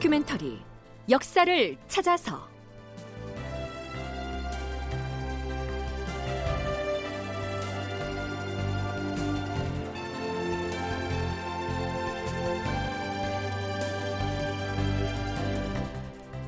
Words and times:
다큐멘터리 0.00 0.58
역사를 1.10 1.76
찾아서 1.86 2.48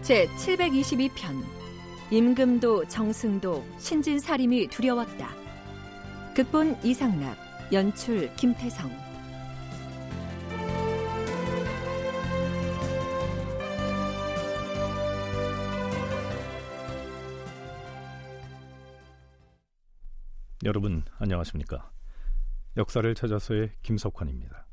제 0.00 0.26
722편 0.38 1.44
임금도 2.10 2.86
정승도 2.86 3.62
신진사림이 3.76 4.68
두려웠다. 4.68 5.28
극본 6.34 6.78
이상락, 6.82 7.36
연출 7.70 8.34
김태성. 8.36 9.11
여러분 20.64 21.02
안녕하십니까? 21.18 21.90
역사를 22.76 23.14
찾아서의 23.14 23.72
김석환입니다. 23.82 24.64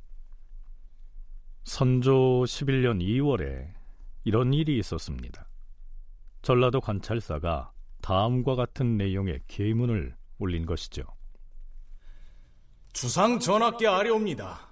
선조 1.64 2.44
11년 2.44 3.02
2월에 3.02 3.74
이런 4.24 4.54
일이 4.54 4.78
있었습니다. 4.78 5.48
전라도 6.44 6.80
관찰사가 6.80 7.72
다음과 8.02 8.56
같은 8.56 8.98
내용의 8.98 9.42
계문을 9.48 10.16
올린 10.38 10.68
것이죠. 10.68 11.04
주상 12.94 13.40
전하께 13.40 13.88
아뢰옵니다. 13.88 14.70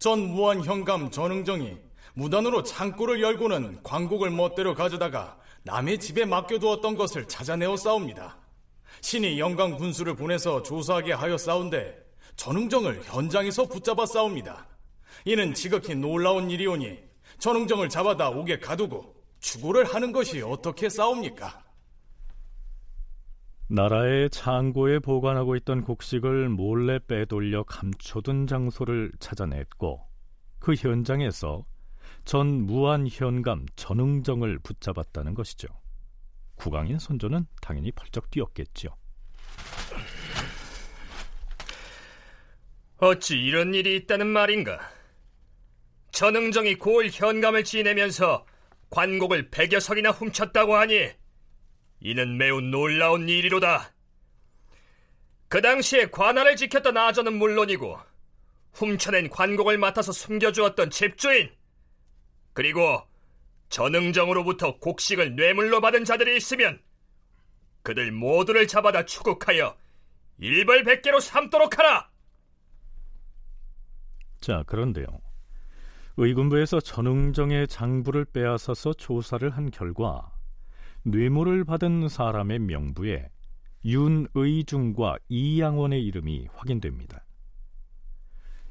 전 0.00 0.18
무한 0.20 0.64
현감 0.64 1.12
전응정이 1.12 1.76
무단으로 2.14 2.64
창고를 2.64 3.22
열고는 3.22 3.84
광곡을 3.84 4.30
멋대로 4.30 4.74
가져다가 4.74 5.38
남의 5.62 6.00
집에 6.00 6.24
맡겨두었던 6.24 6.96
것을 6.96 7.28
찾아내어 7.28 7.76
싸웁니다. 7.76 8.45
신이 9.06 9.38
영광 9.38 9.76
군수를 9.76 10.16
보내서 10.16 10.64
조사하게 10.64 11.12
하여 11.12 11.38
싸운데 11.38 11.96
전응정을 12.34 13.04
현장에서 13.04 13.64
붙잡아 13.68 14.04
싸웁니다. 14.04 14.66
이는 15.24 15.54
지극히 15.54 15.94
놀라운 15.94 16.50
일이오니 16.50 16.98
전응정을 17.38 17.88
잡아다 17.88 18.30
옥에 18.30 18.58
가두고 18.58 19.14
추구를 19.38 19.84
하는 19.84 20.10
것이 20.10 20.42
어떻게 20.42 20.88
싸웁니까? 20.88 21.62
나라의 23.68 24.28
창고에 24.30 24.98
보관하고 24.98 25.54
있던 25.54 25.84
곡식을 25.84 26.48
몰래 26.48 26.98
빼돌려 26.98 27.62
감춰둔 27.62 28.48
장소를 28.48 29.12
찾아냈고 29.20 30.00
그 30.58 30.74
현장에서 30.74 31.64
전 32.24 32.66
무한 32.66 33.06
현감 33.08 33.66
전응정을 33.76 34.58
붙잡았다는 34.64 35.34
것이죠. 35.34 35.68
국왕인 36.56 36.98
선조는 36.98 37.46
당연히 37.60 37.92
펄쩍 37.92 38.30
뛰었겠죠. 38.30 38.96
어찌 42.98 43.36
이런 43.38 43.74
일이 43.74 43.96
있다는 43.96 44.26
말인가? 44.26 44.80
전응정이 46.12 46.76
고을 46.76 47.10
현감을 47.12 47.64
지내면서 47.64 48.46
관곡을 48.90 49.50
백여 49.50 49.80
석이나 49.80 50.10
훔쳤다고 50.10 50.74
하니 50.74 51.10
이는 52.00 52.38
매우 52.38 52.60
놀라운 52.60 53.28
일이로다. 53.28 53.92
그 55.48 55.60
당시에 55.60 56.06
관할을 56.06 56.56
지켰던 56.56 56.96
아전은 56.96 57.34
물론이고 57.34 57.98
훔쳐낸 58.72 59.28
관곡을 59.30 59.78
맡아서 59.78 60.12
숨겨주었던 60.12 60.90
집주인 60.90 61.50
그리고 62.52 63.06
전응정으로부터 63.68 64.78
곡식을 64.78 65.36
뇌물로 65.36 65.80
받은 65.80 66.04
자들이 66.04 66.36
있으면 66.36 66.80
그들 67.82 68.12
모두를 68.12 68.66
잡아다 68.66 69.04
추국하여 69.04 69.76
일벌백계로 70.38 71.20
삼도록 71.20 71.78
하라. 71.78 72.10
자, 74.40 74.62
그런데요. 74.66 75.06
의군부에서 76.18 76.80
전웅정의 76.80 77.68
장부를 77.68 78.24
빼앗아서 78.26 78.94
조사를 78.94 79.48
한 79.50 79.70
결과 79.70 80.32
뇌물을 81.02 81.64
받은 81.64 82.08
사람의 82.08 82.60
명부에 82.60 83.30
윤의중과 83.84 85.18
이양원의 85.28 86.04
이름이 86.04 86.48
확인됩니다. 86.54 87.24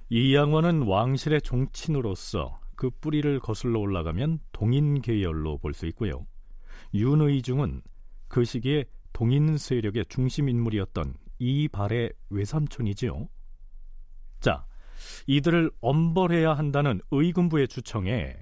이양원은 0.09 0.83
왕실의 0.83 1.41
종친으로서 1.41 2.59
그 2.75 2.89
뿌리를 2.89 3.39
거슬러 3.39 3.79
올라가면 3.79 4.39
동인 4.51 5.01
계열로 5.01 5.57
볼 5.57 5.73
수 5.73 5.85
있고요. 5.87 6.25
윤의중은 6.93 7.81
그 8.27 8.43
시기에 8.45 8.85
동인 9.13 9.57
세력의 9.57 10.05
중심 10.09 10.49
인물이었던 10.49 11.15
이발의 11.39 12.11
외삼촌이지요. 12.29 13.27
자, 14.39 14.65
이들을 15.27 15.71
엄벌해야 15.81 16.53
한다는 16.53 17.01
의군부의 17.11 17.67
주청에 17.67 18.35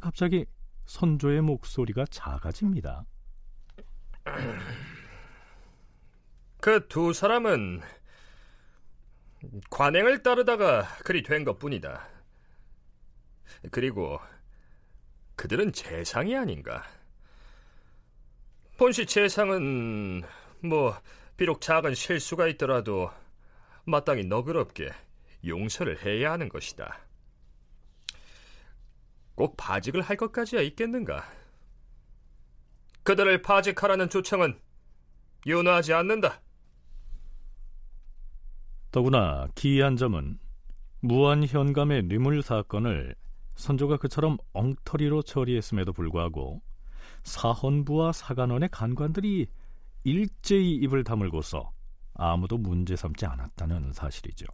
갑자기 0.00 0.46
선조의 0.86 1.40
목소리가 1.42 2.04
작아집니다. 2.10 3.04
그 6.60 6.86
두 6.88 7.12
사람은 7.12 7.80
관행을 9.70 10.22
따르다가 10.22 10.82
그리 11.04 11.22
된 11.22 11.44
것뿐이다. 11.44 12.06
그리고 13.70 14.18
그들은 15.36 15.72
재상이 15.72 16.36
아닌가. 16.36 16.82
본시 18.76 19.06
재상은 19.06 20.22
뭐 20.62 20.96
비록 21.36 21.60
작은 21.60 21.94
실수가 21.94 22.48
있더라도 22.48 23.10
마땅히 23.84 24.24
너그럽게 24.24 24.90
용서를 25.46 26.04
해야 26.04 26.32
하는 26.32 26.48
것이다. 26.48 26.98
꼭 29.34 29.56
파직을 29.56 30.02
할 30.02 30.16
것까지야 30.16 30.60
있겠는가? 30.60 31.26
그들을 33.02 33.40
파직하라는 33.40 34.10
조청은 34.10 34.60
윤호하지 35.46 35.94
않는다. 35.94 36.40
더구나 38.90 39.48
기이한 39.54 39.96
점은 39.96 40.38
무한 41.00 41.46
현감의 41.46 42.02
뇌물 42.04 42.42
사건을 42.42 43.14
선조가 43.60 43.98
그처럼 43.98 44.38
엉터리로 44.54 45.22
처리했음에도 45.22 45.92
불구하고 45.92 46.62
사헌부와 47.24 48.12
사관원의 48.12 48.70
간관들이 48.72 49.46
일제히 50.04 50.76
입을 50.76 51.04
다물고서 51.04 51.70
아무도 52.14 52.56
문제 52.56 52.96
삼지 52.96 53.26
않았다는 53.26 53.92
사실이죠. 53.92 54.46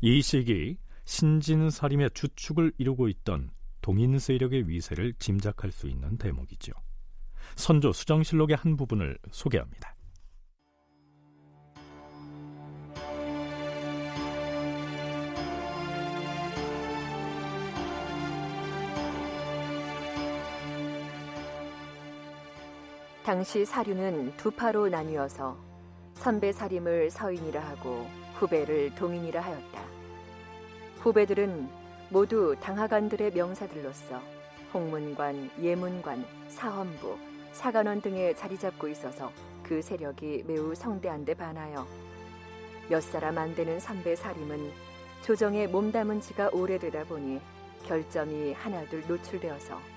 이 0.00 0.22
시기 0.22 0.78
신진사림의 1.04 2.10
주축을 2.14 2.72
이루고 2.78 3.08
있던 3.08 3.50
동인 3.82 4.18
세력의 4.18 4.68
위세를 4.68 5.12
짐작할 5.18 5.72
수 5.72 5.88
있는 5.88 6.16
대목이죠. 6.16 6.72
선조 7.56 7.92
수정실록의 7.92 8.56
한 8.56 8.76
부분을 8.76 9.18
소개합니다. 9.30 9.93
당시 23.24 23.64
사류는 23.64 24.36
두 24.36 24.50
파로 24.50 24.90
나뉘어서 24.90 25.56
선배 26.12 26.52
사림을 26.52 27.10
서인이라 27.10 27.58
하고 27.58 28.06
후배를 28.34 28.94
동인이라 28.96 29.40
하였다. 29.40 29.82
후배들은 30.98 31.66
모두 32.10 32.54
당하관들의 32.60 33.30
명사들로서 33.30 34.20
홍문관, 34.74 35.52
예문관, 35.58 36.26
사헌부, 36.48 37.16
사관원 37.52 38.02
등에 38.02 38.34
자리 38.34 38.58
잡고 38.58 38.88
있어서 38.88 39.32
그 39.62 39.80
세력이 39.80 40.44
매우 40.46 40.74
성대한 40.74 41.24
데 41.24 41.32
반하여 41.32 41.86
몇 42.90 43.02
사람 43.02 43.38
안 43.38 43.54
되는 43.54 43.80
선배 43.80 44.14
사림은 44.14 44.70
조정에 45.22 45.66
몸담은 45.66 46.20
지가 46.20 46.50
오래되다 46.52 47.04
보니 47.04 47.40
결점이 47.84 48.52
하나둘 48.52 49.04
노출되어서 49.08 49.93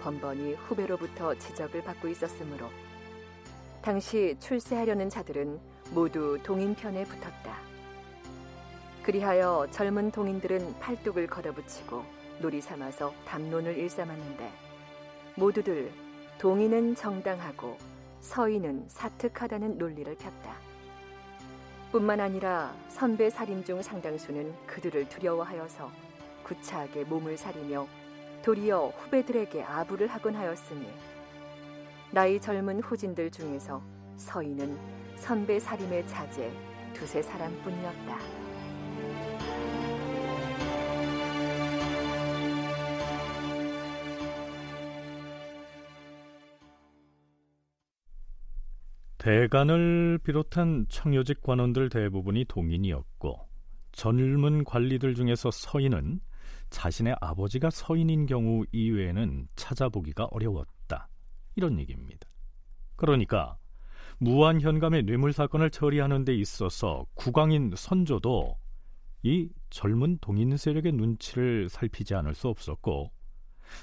번번이 0.00 0.54
후배로부터 0.54 1.34
지적을 1.36 1.84
받고 1.84 2.08
있었으므로 2.08 2.68
당시 3.82 4.36
출세하려는 4.40 5.08
자들은 5.08 5.58
모두 5.92 6.38
동인편에 6.42 7.04
붙었다. 7.04 7.56
그리하여 9.02 9.66
젊은 9.70 10.10
동인들은 10.10 10.78
팔뚝을 10.78 11.26
걸어붙이고 11.26 12.04
놀이 12.40 12.60
삼아서 12.60 13.12
담론을 13.24 13.76
일삼았는데 13.78 14.52
모두들 15.36 15.92
동인은 16.38 16.94
정당하고 16.94 17.76
서인은 18.20 18.84
사특하다는 18.88 19.78
논리를 19.78 20.14
폈다. 20.14 20.56
뿐만 21.90 22.20
아니라 22.20 22.74
선배 22.88 23.30
살인 23.30 23.64
중 23.64 23.82
상당수는 23.82 24.54
그들을 24.66 25.08
두려워하여서 25.08 25.90
구차하게 26.44 27.04
몸을 27.04 27.36
사리며 27.36 27.86
도리어 28.42 28.88
후배들에게 28.96 29.62
아부를 29.62 30.06
하곤 30.06 30.34
하였으니 30.34 30.86
나이 32.10 32.40
젊은 32.40 32.80
후진들 32.80 33.30
중에서 33.30 33.82
서인은 34.16 34.76
선배 35.16 35.60
살림의 35.60 36.06
자제 36.08 36.52
두세 36.94 37.22
사람뿐이었다. 37.22 38.18
대간을 49.18 50.18
비롯한 50.24 50.86
청요직 50.88 51.42
관원들 51.42 51.90
대부분이 51.90 52.46
동인이었고 52.46 53.38
젊은 53.92 54.64
관리들 54.64 55.14
중에서 55.14 55.50
서인은 55.50 56.20
자신의 56.70 57.16
아버지가 57.20 57.70
서인인 57.70 58.26
경우 58.26 58.64
이외에는 58.72 59.48
찾아보기가 59.56 60.28
어려웠다. 60.30 61.08
이런 61.56 61.78
얘기입니다. 61.78 62.28
그러니까 62.96 63.56
무한 64.18 64.60
현감의 64.60 65.04
뇌물 65.04 65.32
사건을 65.32 65.70
처리하는 65.70 66.24
데 66.24 66.34
있어서 66.34 67.06
국왕인 67.14 67.72
선조도 67.76 68.56
이 69.22 69.48
젊은 69.70 70.18
동인 70.20 70.56
세력의 70.56 70.92
눈치를 70.92 71.68
살피지 71.68 72.14
않을 72.14 72.34
수 72.34 72.48
없었고 72.48 73.10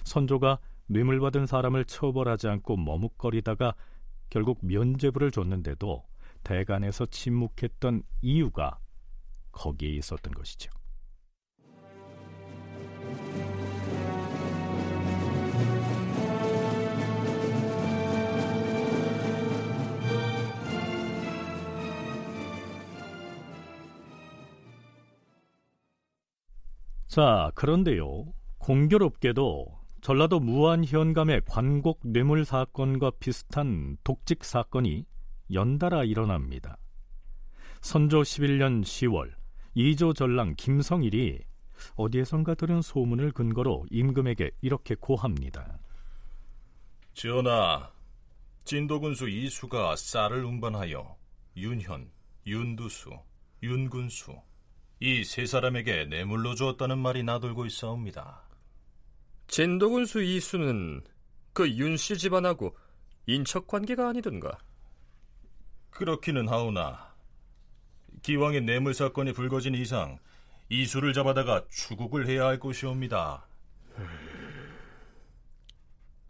선조가 0.03 0.59
뇌물 0.87 1.19
받은 1.19 1.45
사람을 1.45 1.85
처벌하지 1.85 2.47
않고 2.47 2.77
머뭇거리다가 2.77 3.75
결국 4.29 4.59
면죄부를 4.61 5.31
줬는데도 5.31 6.05
대간에서 6.43 7.05
침묵했던 7.07 8.03
이유가 8.21 8.79
거기에 9.51 9.89
있었던 9.89 10.33
것이죠. 10.33 10.69
자, 27.17 27.51
그런데요. 27.55 28.31
공교롭게도 28.59 29.65
전라도 30.01 30.39
무안 30.39 30.85
현감의 30.85 31.41
관곡 31.47 32.01
뇌물 32.03 32.45
사건과 32.45 33.13
비슷한 33.19 33.97
독직 34.03 34.43
사건이 34.43 35.03
연달아 35.51 36.03
일어납니다. 36.03 36.77
선조 37.81 38.21
11년 38.21 38.83
10월 38.83 39.33
이조 39.73 40.13
전랑 40.13 40.53
김성일이 40.57 41.39
어디에선가 41.95 42.53
들은 42.53 42.83
소문을 42.83 43.31
근거로 43.31 43.87
임금에게 43.89 44.51
이렇게 44.61 44.93
고합니다. 44.93 45.79
전하, 47.15 47.89
진도군수 48.63 49.27
이수가 49.27 49.95
쌀을 49.95 50.45
운반하여 50.45 51.15
윤현, 51.55 52.11
윤두수, 52.45 53.09
윤군수 53.63 54.39
이 54.99 55.23
세 55.23 55.45
사람에게 55.45 56.05
뇌물로 56.05 56.55
주었다는 56.55 56.97
말이 56.97 57.23
나돌고 57.23 57.65
있사옵니다. 57.65 58.41
진도군수 59.47 60.21
이수는 60.21 61.01
그 61.53 61.69
윤씨 61.69 62.17
집안하고 62.17 62.75
인척 63.27 63.67
관계가 63.67 64.09
아니던가? 64.09 64.57
그렇기는 65.91 66.47
하오나 66.47 67.15
기왕의 68.23 68.61
뇌물 68.61 68.93
사건이 68.93 69.33
불거진 69.33 69.75
이상 69.75 70.17
이수를 70.69 71.13
잡아다가 71.13 71.65
추국을 71.69 72.27
해야 72.27 72.45
할 72.45 72.59
것이옵니다. 72.59 73.47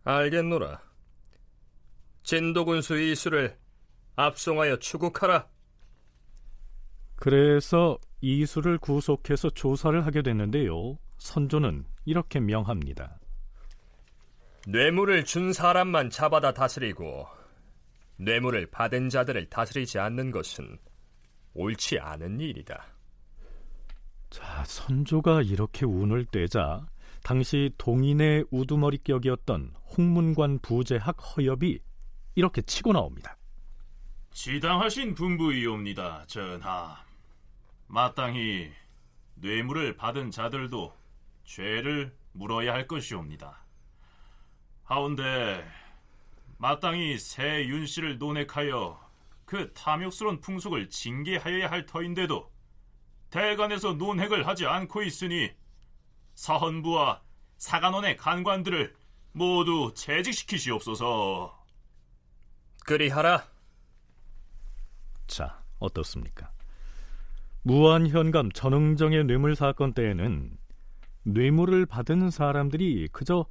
알겠노라. 0.04 0.82
진도군수 2.24 2.98
이수를 3.00 3.58
압송하여 4.16 4.78
추국하라. 4.80 5.48
그래서 7.16 7.98
이수를 8.22 8.78
구속해서 8.78 9.50
조사를 9.52 10.06
하게 10.06 10.22
됐는데요. 10.22 10.98
선조는 11.18 11.86
이렇게 12.06 12.40
명합니다. 12.40 13.20
뇌물을 14.68 15.24
준 15.26 15.54
사람만 15.54 16.10
잡아다 16.10 16.54
다스리고 16.54 17.28
뇌물을 18.18 18.68
받은 18.68 19.10
자들을 19.10 19.50
다스리지 19.50 20.00
않는 20.00 20.32
것은 20.32 20.78
옳지 21.54 22.00
않은 22.00 22.40
일이다. 22.40 22.86
자, 24.30 24.64
선조가 24.66 25.44
이렇게 25.44 25.86
운을 25.86 26.26
떼자 26.26 26.86
당시 27.24 27.72
동인의 27.78 28.46
우두머리격이었던 28.52 29.74
홍문관 29.98 30.60
부제학 30.60 31.18
허엽이 31.18 31.80
이렇게 32.36 32.62
치고 32.62 32.94
나옵니다. 32.94 33.38
지당하신 34.32 35.16
분부이옵니다, 35.16 36.26
전하. 36.28 37.07
마땅히 37.88 38.72
뇌물을 39.36 39.96
받은 39.96 40.32
자들도 40.32 40.94
죄를 41.44 42.16
물어야 42.34 42.74
할 42.74 42.88
것이옵니다. 42.88 43.64
하운데 44.84 45.66
마땅히 46.58 47.18
새 47.18 47.64
윤 47.68 47.86
씨를 47.86 48.18
논핵하여 48.18 49.00
그 49.46 49.72
탐욕스러운 49.74 50.42
풍속을 50.42 50.90
징계하여야 50.90 51.70
할 51.72 51.86
터인데도 51.86 52.52
대관에서 53.30 53.94
논핵을 53.94 54.48
하지 54.48 54.66
않고 54.66 55.04
있으니 55.04 55.52
사헌부와 56.36 57.22
사간원의 57.58 58.18
간관들을 58.18 58.96
모두 59.32 59.94
재직시키시옵소서. 59.96 61.66
그리하라. 62.86 63.46
자, 65.28 65.62
어떻습니까? 65.80 66.52
무한현감 67.68 68.54
전흥정의 68.54 69.26
뇌물 69.26 69.54
사건 69.54 69.92
때에는 69.92 70.52
뇌물을 71.24 71.86
받은 71.86 72.30
사람들이 72.30 73.10
그저 73.12 73.46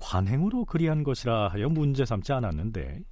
관행으로 0.00 0.66
그리한 0.66 1.02
것이라 1.02 1.48
하여 1.48 1.68
문제 1.68 2.04
삼지 2.04 2.32
않았는데 2.32 3.02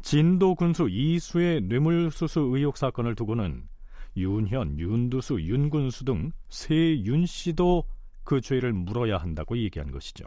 진도 0.00 0.54
군수 0.54 0.88
이수의 0.88 1.60
뇌물 1.64 2.10
수수 2.10 2.40
의혹 2.40 2.78
사건을 2.78 3.14
두고는 3.14 3.68
윤현, 4.16 4.78
윤두수, 4.78 5.42
윤군수 5.42 6.06
등 6.06 6.32
세 6.48 6.96
윤 7.04 7.26
씨도 7.26 7.84
그 8.24 8.40
죄를 8.40 8.72
물어야 8.72 9.18
한다고 9.18 9.58
얘기한 9.58 9.90
것이죠. 9.90 10.24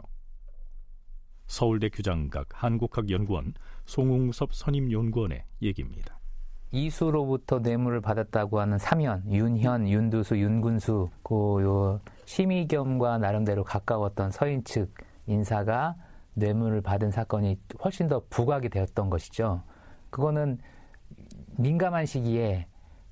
서울대 1.48 1.88
규장각 1.88 2.50
한국학연구원 2.52 3.54
송웅섭 3.84 4.54
선임연구원의 4.54 5.42
얘기입니다. 5.62 6.20
이수로부터 6.72 7.60
뇌물을 7.60 8.00
받았다고 8.00 8.60
하는 8.60 8.78
사면, 8.78 9.22
윤현, 9.30 9.88
윤두수, 9.88 10.38
윤군수, 10.38 11.10
그요 11.22 12.00
심의겸과 12.24 13.18
나름대로 13.18 13.64
가까웠던 13.64 14.32
서인 14.32 14.64
측 14.64 14.92
인사가 15.26 15.96
뇌물을 16.34 16.80
받은 16.82 17.12
사건이 17.12 17.58
훨씬 17.82 18.08
더 18.08 18.22
부각이 18.28 18.68
되었던 18.68 19.08
것이죠. 19.10 19.62
그거는 20.10 20.58
민감한 21.58 22.04
시기에 22.04 22.66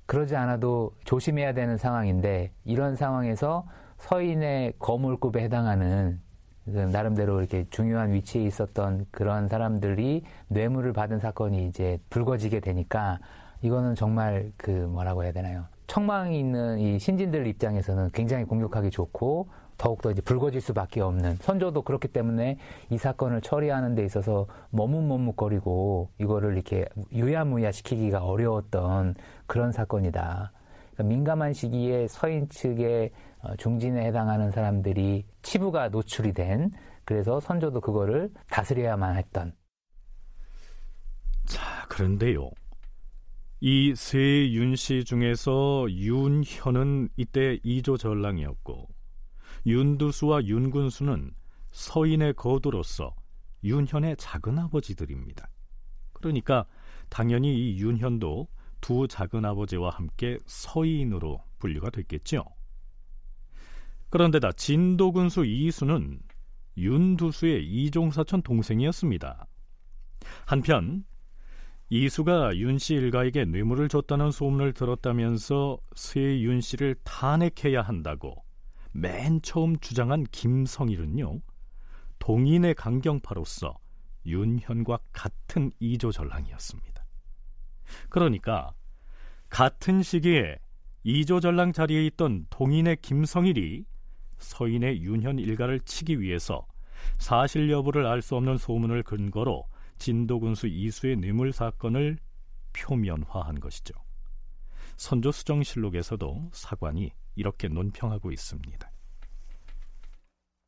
그러지 0.05 0.35
않아도 0.35 0.93
조심해야 1.05 1.53
되는 1.53 1.77
상황인데 1.77 2.51
이런 2.63 2.95
상황에서 2.95 3.65
서인의 3.97 4.73
거물급에 4.77 5.41
해당하는 5.43 6.21
그 6.65 6.71
나름대로 6.71 7.39
이렇게 7.39 7.65
중요한 7.69 8.11
위치에 8.11 8.43
있었던 8.43 9.05
그런 9.11 9.47
사람들이 9.47 10.23
뇌물을 10.47 10.93
받은 10.93 11.19
사건이 11.19 11.67
이제 11.67 11.99
불거지게 12.09 12.59
되니까 12.59 13.19
이거는 13.65 13.95
정말 13.95 14.51
그 14.57 14.69
뭐라고 14.69 15.23
해야 15.23 15.31
되나요? 15.31 15.65
청망이 15.87 16.39
있는 16.39 16.77
이 16.77 16.99
신진들 16.99 17.47
입장에서는 17.47 18.11
굉장히 18.13 18.43
공격하기 18.43 18.91
좋고 18.91 19.47
더욱더 19.77 20.11
이제 20.11 20.21
불거질 20.21 20.61
수밖에 20.61 21.01
없는 21.01 21.37
선조도 21.37 21.81
그렇기 21.81 22.09
때문에 22.09 22.59
이 22.91 22.97
사건을 22.97 23.41
처리하는 23.41 23.95
데 23.95 24.05
있어서 24.05 24.45
머뭇머뭇거리고 24.69 26.11
이거를 26.19 26.53
이렇게 26.53 26.85
유야무야 27.11 27.71
시키기가 27.71 28.23
어려웠던 28.23 29.15
그런 29.47 29.71
사건이다. 29.71 30.51
그러니까 30.93 31.03
민감한 31.03 31.53
시기에 31.53 32.07
서인 32.07 32.47
측의 32.49 33.11
어, 33.41 33.55
중진에 33.57 34.05
해당하는 34.05 34.51
사람들이 34.51 35.25
치부가 35.41 35.89
노출이 35.89 36.33
된 36.33 36.69
그래서 37.03 37.39
선조도 37.39 37.81
그거를 37.81 38.29
다스려야만 38.49 39.17
했던. 39.17 39.53
자, 41.45 41.85
그런데요. 41.89 42.49
이 43.61 43.91
세 43.95 44.53
윤 44.53 44.75
씨 44.75 45.03
중에서 45.03 45.87
윤현은 45.89 47.09
이때 47.15 47.59
이조 47.63 47.97
전랑이었고 47.97 48.89
윤두수와 49.65 50.43
윤군수는 50.45 51.31
서인의 51.71 52.33
거두로서 52.33 53.15
윤현의 53.63 54.17
작은 54.17 54.59
아버지들입니다. 54.59 55.49
그러니까 56.13 56.65
당연히 57.09 57.55
이 57.55 57.79
윤현도 57.79 58.47
두 58.81 59.07
작은 59.07 59.45
아버지와 59.45 59.89
함께 59.91 60.37
서인으로 60.45 61.41
분류가 61.59 61.89
됐겠죠. 61.89 62.43
그런데다 64.09 64.51
진도군수 64.51 65.45
이수는 65.45 66.19
윤두수의 66.77 67.65
이종사촌 67.65 68.43
동생이었습니다. 68.43 69.47
한편 70.45 71.05
이수가 71.89 72.57
윤 72.57 72.77
씨 72.79 72.95
일가에게 72.95 73.45
뇌물을 73.45 73.89
줬다는 73.89 74.31
소문을 74.31 74.73
들었다면서 74.73 75.77
쇠윤 75.95 76.61
씨를 76.61 76.95
탄핵해야 77.03 77.81
한다고 77.81 78.43
맨 78.91 79.41
처음 79.41 79.77
주장한 79.77 80.23
김성일은요 80.31 81.39
동인의 82.19 82.73
강경파로서 82.75 83.77
윤현과 84.25 84.97
같은 85.13 85.71
이조 85.79 86.11
전랑이었습니다. 86.11 87.05
그러니까 88.09 88.73
같은 89.49 90.01
시기에 90.01 90.57
이조 91.03 91.39
전랑 91.39 91.71
자리에 91.71 92.03
있던 92.07 92.47
동인의 92.49 92.97
김성일이 93.03 93.85
서인의 94.39 95.03
윤현 95.03 95.37
일가를 95.37 95.79
치기 95.81 96.19
위해서 96.19 96.65
사실 97.19 97.69
여부를 97.69 98.07
알 98.07 98.23
수 98.23 98.35
없는 98.35 98.57
소문을 98.57 99.03
근거로 99.03 99.67
진도군수 99.97 100.67
이수의 100.67 101.17
뇌물 101.17 101.51
사건을 101.51 102.17
표면화한 102.73 103.59
것이죠. 103.59 103.93
선조 104.97 105.31
수정실록에서도 105.31 106.49
사관이 106.53 107.11
이렇게 107.35 107.67
논평하고 107.67 108.31
있습니다. 108.31 108.91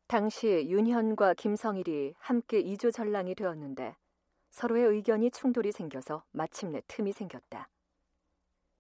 당시 0.08 0.48
윤현과 0.70 1.34
김성일이 1.34 2.14
함께 2.18 2.60
이조 2.60 2.92
전랑이 2.92 3.36
되었는데 3.36 3.96
서로의 4.50 4.86
의견이 4.86 5.32
충돌이 5.32 5.72
생겨서 5.72 6.24
마침내 6.32 6.82
틈이 6.88 7.12
생겼다. 7.12 7.70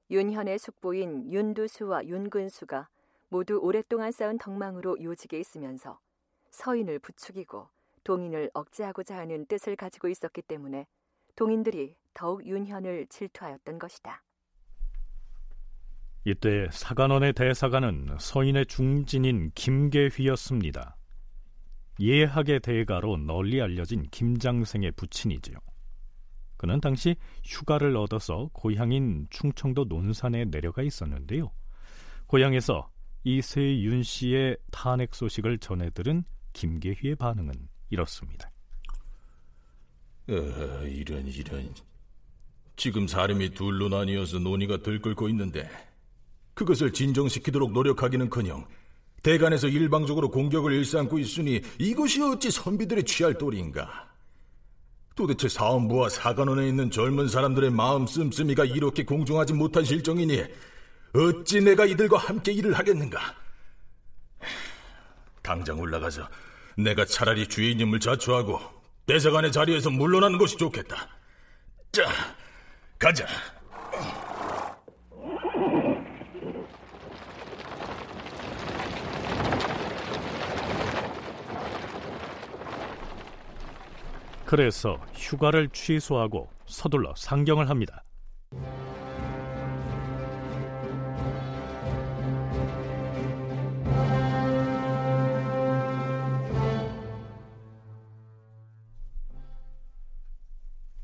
윤현의 0.09 0.57
숙부인 0.57 1.31
윤두수와 1.31 2.05
윤근수가 2.05 2.87
모두 3.29 3.57
오랫동안 3.57 4.11
쌓은 4.11 4.37
덕망으로 4.37 5.03
요직에 5.03 5.37
있으면서 5.37 5.99
서인을 6.49 6.99
부추기고 6.99 7.69
동인을 8.07 8.49
억제하고자 8.53 9.17
하는 9.17 9.45
뜻을 9.47 9.75
가지고 9.75 10.07
있었기 10.07 10.41
때문에 10.43 10.87
동인들이 11.35 11.97
더욱 12.13 12.47
윤현을 12.47 13.07
질투하였던 13.09 13.79
것이다. 13.79 14.23
이때 16.23 16.69
사관원의 16.71 17.33
대사관은 17.33 18.15
서인의 18.17 18.67
중진인 18.67 19.51
김계휘였습니다. 19.55 20.95
예학의 21.99 22.61
대가로 22.61 23.17
널리 23.17 23.61
알려진 23.61 24.03
김장생의 24.03 24.93
부친이지요. 24.93 25.57
그는 26.55 26.79
당시 26.79 27.17
휴가를 27.43 27.97
얻어서 27.97 28.49
고향인 28.53 29.27
충청도 29.29 29.83
논산에 29.83 30.45
내려가 30.45 30.81
있었는데요. 30.81 31.51
고향에서 32.27 32.89
이세윤 33.25 34.03
씨의 34.03 34.57
탄핵 34.71 35.13
소식을 35.13 35.57
전해 35.59 35.89
들은 35.89 36.23
김계휘의 36.53 37.15
반응은 37.15 37.53
이렇습니다. 37.89 38.51
어, 40.29 40.33
이런 40.85 41.25
이런 41.27 41.73
지금 42.75 43.07
사람이 43.07 43.51
둘로 43.51 43.89
나뉘어서 43.89 44.39
논의가 44.39 44.77
들끓고 44.77 45.29
있는데 45.29 45.69
그것을 46.53 46.91
진정시키도록 46.91 47.71
노력하기는커녕 47.71 48.67
대간에서 49.23 49.67
일방적으로 49.67 50.29
공격을 50.29 50.73
일삼고 50.73 51.17
있으니 51.19 51.61
이것이 51.79 52.21
어찌 52.21 52.51
선비들의 52.51 53.03
취할 53.05 53.37
도리인가? 53.37 54.07
도대체 55.15 55.49
사원부와 55.49 56.09
사관원에 56.09 56.67
있는 56.67 56.91
젊은 56.91 57.27
사람들의 57.27 57.71
마음 57.71 58.05
씀씀이가 58.05 58.65
이렇게 58.65 59.03
공정하지 59.03 59.53
못한 59.53 59.83
실정이니 59.83 60.43
어찌 61.13 61.61
내가 61.61 61.85
이들과 61.85 62.17
함께 62.17 62.51
일을 62.51 62.73
하겠는가? 62.73 63.19
당장 65.41 65.79
올라가서 65.79 66.29
내가 66.77 67.05
차라리 67.05 67.47
주인님을 67.47 67.99
자초하고 67.99 68.59
대사관의 69.07 69.51
자리에서 69.51 69.89
물러나는 69.89 70.37
것이 70.37 70.57
좋겠다. 70.57 71.07
자, 71.91 72.03
가자. 72.99 73.25
그래서 84.45 84.97
휴가를 85.13 85.69
취소하고 85.69 86.49
서둘러 86.67 87.13
상경을 87.17 87.69
합니다. 87.69 88.03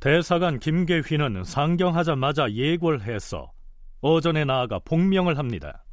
대사관 0.03 0.59
김계휘는 0.59 1.45
상경하자마자 1.45 2.51
예고를 2.51 3.03
해서 3.03 3.53
어전에 4.01 4.43
나아가 4.43 4.77
복명을 4.79 5.37
합니다. 5.37 5.85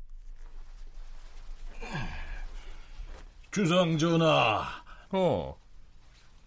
주상 3.53 3.97
전하. 3.99 4.65
어. 5.13 5.57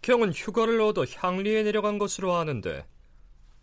경은 0.01 0.33
휴가를 0.33 0.81
얻어 0.81 1.05
향리에 1.05 1.63
내려간 1.63 1.97
것으로 1.99 2.35
아는데 2.35 2.85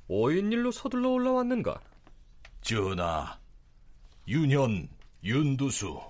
오인일로 0.08 0.70
서둘러 0.70 1.10
올라왔는가? 1.10 1.78
전하, 2.62 3.38
윤현, 4.26 4.88
윤두수, 5.22 6.00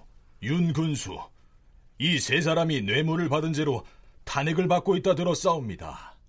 윤근수 0.44 1.18
이 1.99 2.20
세 2.20 2.40
사람이 2.40 2.82
뇌물을 2.82 3.28
받은 3.28 3.52
죄로 3.52 3.85
탄핵을 4.23 4.68
받고 4.68 4.94
있다 4.94 5.16
들었사옵니다. 5.16 6.19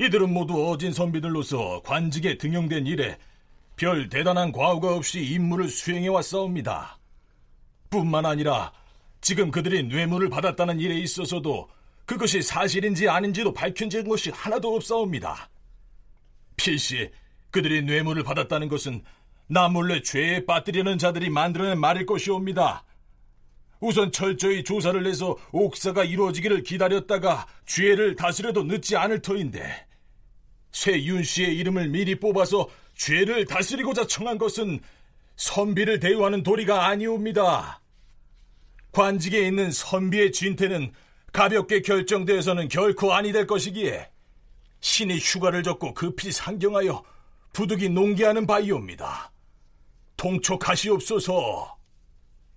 이들은 0.00 0.32
모두 0.32 0.70
어진 0.70 0.94
선비들로서 0.94 1.82
관직에 1.84 2.38
등용된 2.38 2.86
이래 2.86 3.18
별 3.76 4.08
대단한 4.08 4.50
과오가 4.50 4.94
없이 4.94 5.22
임무를 5.22 5.68
수행해 5.68 6.08
왔사옵니다. 6.08 6.98
뿐만 7.90 8.24
아니라 8.24 8.72
지금 9.20 9.50
그들이 9.50 9.82
뇌물을 9.82 10.30
받았다는 10.30 10.80
일에 10.80 10.98
있어서도 11.00 11.68
그것이 12.06 12.40
사실인지 12.40 13.10
아닌지도 13.10 13.52
밝혀진 13.52 14.08
것이 14.08 14.30
하나도 14.30 14.74
없사옵니다. 14.74 15.50
필시 16.56 17.10
그들이 17.50 17.82
뇌물을 17.82 18.22
받았다는 18.22 18.70
것은 18.70 19.04
나 19.48 19.68
몰래 19.68 20.00
죄에 20.00 20.46
빠뜨리는 20.46 20.96
자들이 20.96 21.28
만들어낸 21.28 21.78
말일 21.78 22.06
것이옵니다. 22.06 22.84
우선 23.80 24.12
철저히 24.12 24.64
조사를 24.64 25.06
해서 25.06 25.36
옥사가 25.52 26.04
이루어지기를 26.04 26.62
기다렸다가 26.62 27.46
죄를 27.66 28.16
다스려도 28.16 28.64
늦지 28.64 28.96
않을 28.96 29.20
터인데 29.20 29.89
쇠윤 30.72 31.22
씨의 31.22 31.56
이름을 31.58 31.88
미리 31.88 32.18
뽑아서 32.18 32.68
죄를 32.94 33.44
다스리고자 33.44 34.06
청한 34.06 34.38
것은 34.38 34.80
선비를 35.36 36.00
대우하는 36.00 36.42
도리가 36.42 36.86
아니옵니다. 36.86 37.80
관직에 38.92 39.46
있는 39.46 39.70
선비의 39.70 40.32
진퇴는 40.32 40.92
가볍게 41.32 41.80
결정되어서는 41.80 42.68
결코 42.68 43.14
아니 43.14 43.32
될 43.32 43.46
것이기에 43.46 44.10
신이 44.80 45.18
휴가를 45.18 45.62
줬고 45.62 45.94
급히 45.94 46.32
상경하여 46.32 47.02
부득이 47.52 47.88
농기하는 47.88 48.46
바이옵니다. 48.46 49.32
통촉하시옵소서. 50.16 51.76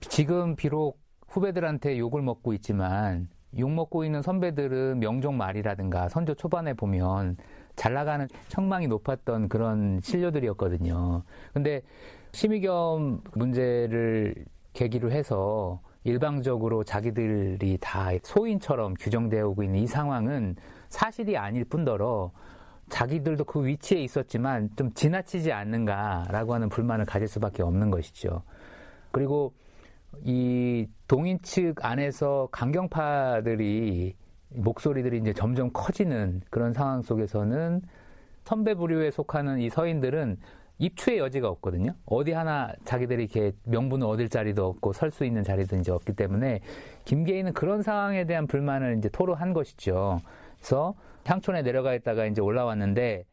지금 0.02 0.56
비록 0.56 1.00
후배들한테 1.28 1.98
욕을 1.98 2.22
먹고 2.22 2.54
있지만 2.54 3.30
욕 3.58 3.72
먹고 3.72 4.04
있는 4.04 4.22
선배들은 4.22 5.00
명종 5.00 5.38
말이라든가 5.38 6.10
선조 6.10 6.34
초반에 6.34 6.74
보면 6.74 7.38
잘 7.76 7.94
나가는 7.94 8.28
청망이 8.50 8.88
높았던 8.88 9.50
그런 9.50 10.00
신료들이었거든요. 10.02 11.24
근데 11.54 11.82
심의겸 12.32 13.22
문제를 13.34 14.36
계기로 14.74 15.12
해서 15.12 15.82
일방적으로 16.04 16.84
자기들이 16.84 17.78
다 17.80 18.10
소인처럼 18.24 18.96
규정되어 18.96 19.48
오고 19.50 19.64
있는 19.64 19.80
이 19.80 19.88
상황은 19.88 20.56
사실이 20.90 21.38
아닐 21.38 21.64
뿐더러 21.64 22.32
자기들도 22.90 23.46
그 23.46 23.66
위치에 23.66 24.02
있었지만 24.02 24.70
좀 24.76 24.92
지나치지 24.94 25.52
않는가라고 25.52 26.54
하는 26.54 26.70
불만을 26.70 27.06
가질 27.06 27.28
수밖에 27.28 27.64
없는 27.64 27.90
것이죠. 27.90 28.44
그리고 29.12 29.54
이 30.24 30.88
동인 31.08 31.42
측 31.42 31.84
안에서 31.84 32.50
강경파들이 32.52 34.16
목소리들이 34.56 35.20
이제 35.20 35.34
점점 35.34 35.72
커지는 35.74 36.42
그런 36.50 36.74
상황 36.74 37.02
속에서는 37.02 37.82
선배 38.44 38.76
부류에 38.76 39.12
속하는 39.12 39.60
이 39.60 39.70
서인들은 39.70 40.38
입추의 40.80 41.20
여지가 41.20 41.48
없거든요. 41.50 41.96
어디 42.06 42.32
하나 42.32 42.74
자기들이 42.84 43.24
이렇게 43.24 43.52
명분을 43.64 44.06
얻을 44.08 44.28
자리도 44.28 44.66
없고 44.66 44.94
설 44.94 45.12
수 45.12 45.24
있는 45.24 45.44
자리도 45.44 45.78
이제 45.78 45.92
없기 45.92 46.14
때문에 46.14 46.62
김계인은 47.06 47.54
그런 47.54 47.82
상황에 47.84 48.26
대한 48.26 48.48
불만을 48.48 48.98
이제 48.98 49.08
토로한 49.10 49.54
것이죠. 49.54 50.20
그래서 50.58 50.96
향촌에 51.26 51.62
내려가 51.62 51.94
있다가 51.94 52.26
이제 52.26 52.42
올라왔는데 52.42 53.26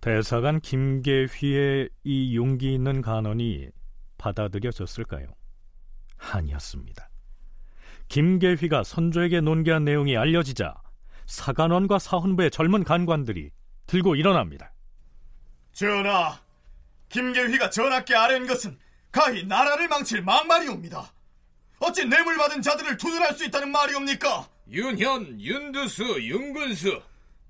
대사관 0.00 0.60
김계휘의 0.60 1.88
이 2.04 2.36
용기 2.36 2.74
있는 2.74 3.00
간언이 3.00 3.70
받아들여졌을까요? 4.18 5.28
아니었습니다. 6.18 7.08
김계휘가 8.14 8.84
선조에게 8.84 9.40
논계한 9.40 9.84
내용이 9.84 10.16
알려지자 10.16 10.72
사간원과 11.26 11.98
사헌부의 11.98 12.52
젊은 12.52 12.84
간관들이 12.84 13.50
들고 13.88 14.14
일어납니다. 14.14 14.72
전하, 15.72 16.40
김계휘가 17.08 17.70
전하께 17.70 18.14
아뢰는 18.14 18.46
것은 18.46 18.78
가히 19.10 19.44
나라를 19.44 19.88
망칠 19.88 20.22
막말이옵니다. 20.22 21.12
어찌 21.80 22.04
뇌물 22.04 22.36
받은 22.36 22.62
자들을 22.62 22.96
투둔할 22.98 23.34
수 23.34 23.46
있다는 23.46 23.72
말이옵니까? 23.72 24.48
윤현, 24.70 25.40
윤두수, 25.40 26.04
윤군수 26.22 27.02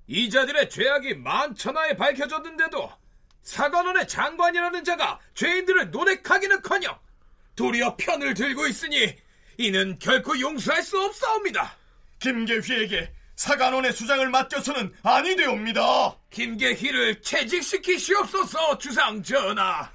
이 0.07 0.31
자들의 0.31 0.67
죄악이 0.71 1.13
만천하에 1.13 1.95
밝혀졌는데도 1.95 2.91
사관원의 3.43 4.07
장관이라는 4.07 4.83
자가 4.83 5.19
죄인들을 5.35 5.91
노력하기는커녕 5.91 6.97
도리어 7.55 7.97
편을 7.97 8.33
들고 8.33 8.65
있으니 8.65 9.15
이는 9.57 9.97
결코 9.99 10.39
용서할 10.39 10.83
수 10.83 10.99
없사옵니다. 10.99 11.75
김계휘에게 12.19 13.11
사관원의 13.35 13.93
수장을 13.93 14.27
맡겨서는 14.29 14.93
아니 15.03 15.35
되옵니다. 15.35 16.17
김계희를 16.29 17.21
채직시키시옵소서 17.21 18.77
주상 18.77 19.21
전하. 19.21 19.91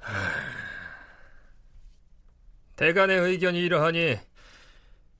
대간의 2.76 3.18
의견이 3.18 3.60
이러하니 3.60 4.18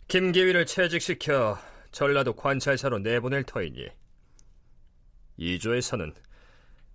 김계휘를 0.09 0.67
채직시켜 0.67 1.59
전라도 1.91 2.35
관찰사로 2.35 2.99
내보낼 2.99 3.45
터이니 3.45 3.87
이조에서는 5.37 6.15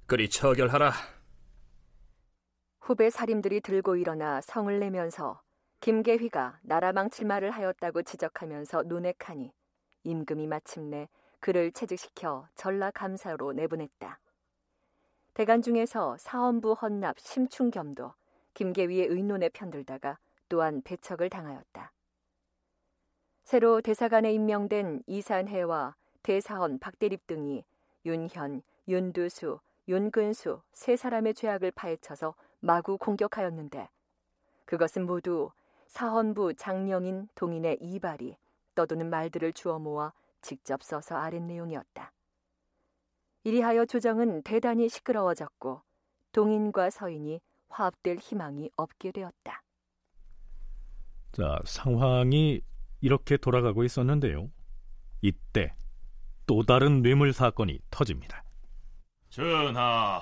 그리 0.06 0.30
처결하라. 0.30 0.94
후배 2.82 3.10
살인들이 3.10 3.62
들고 3.62 3.98
일어나 3.98 4.40
성을 4.42 4.80
내면서 4.80 5.42
김계휘가 5.80 6.60
나라 6.64 6.92
망칠 6.92 7.28
말을 7.28 7.52
하였다고 7.52 8.04
지적하면서 8.04 8.84
논핵하니 8.84 9.54
임금이 10.04 10.48
마침내 10.48 11.08
그를 11.40 11.72
채직시켜 11.72 12.48
전라 12.56 12.92
감사로 12.92 13.54
내보냈다. 13.54 14.20
대간 15.34 15.62
중에서 15.62 16.18
사헌부 16.18 16.74
헌납 16.74 17.20
심충겸도 17.20 18.14
김계위의 18.56 19.08
의논에 19.08 19.50
편들다가 19.50 20.18
또한 20.50 20.82
배척을 20.82 21.30
당하였다. 21.30 21.92
새로 23.44 23.82
대사관에 23.82 24.34
임명된 24.34 25.04
이산해와 25.06 25.96
대사헌 26.24 26.80
박대립 26.80 27.28
등이 27.28 27.64
윤현, 28.06 28.64
윤두수, 28.88 29.60
윤근수 29.88 30.62
세 30.74 30.96
사람의 30.96 31.34
죄악을 31.36 31.72
파헤쳐서 31.72 32.36
마구 32.60 32.98
공격하였는데 32.98 33.90
그것은 34.66 35.06
모두 35.06 35.52
사헌부 35.98 36.54
장령인 36.54 37.28
동인의 37.34 37.80
이발이 37.82 38.38
떠도는 38.76 39.10
말들을 39.10 39.52
주워 39.54 39.80
모아 39.80 40.14
직접 40.44 40.84
써서 40.84 41.16
아랜 41.16 41.48
내용이었다. 41.48 42.14
이리하여 43.44 43.88
조정은 43.88 44.44
대단히 44.44 44.90
시끄러워졌고 44.90 45.82
동인과 46.34 46.92
서인이 46.92 47.42
화합될 47.70 48.18
희망이 48.18 48.70
없게 48.78 49.12
되었다. 49.12 49.64
자, 51.32 51.58
상황이 51.66 52.62
이렇게 53.02 53.36
돌아가고 53.36 53.84
있었는데요. 53.84 54.52
이때 55.24 55.74
또 56.46 56.62
다른 56.62 57.02
뇌물 57.02 57.34
사건이 57.34 57.80
터집니다. 57.90 58.44
전하, 59.30 60.22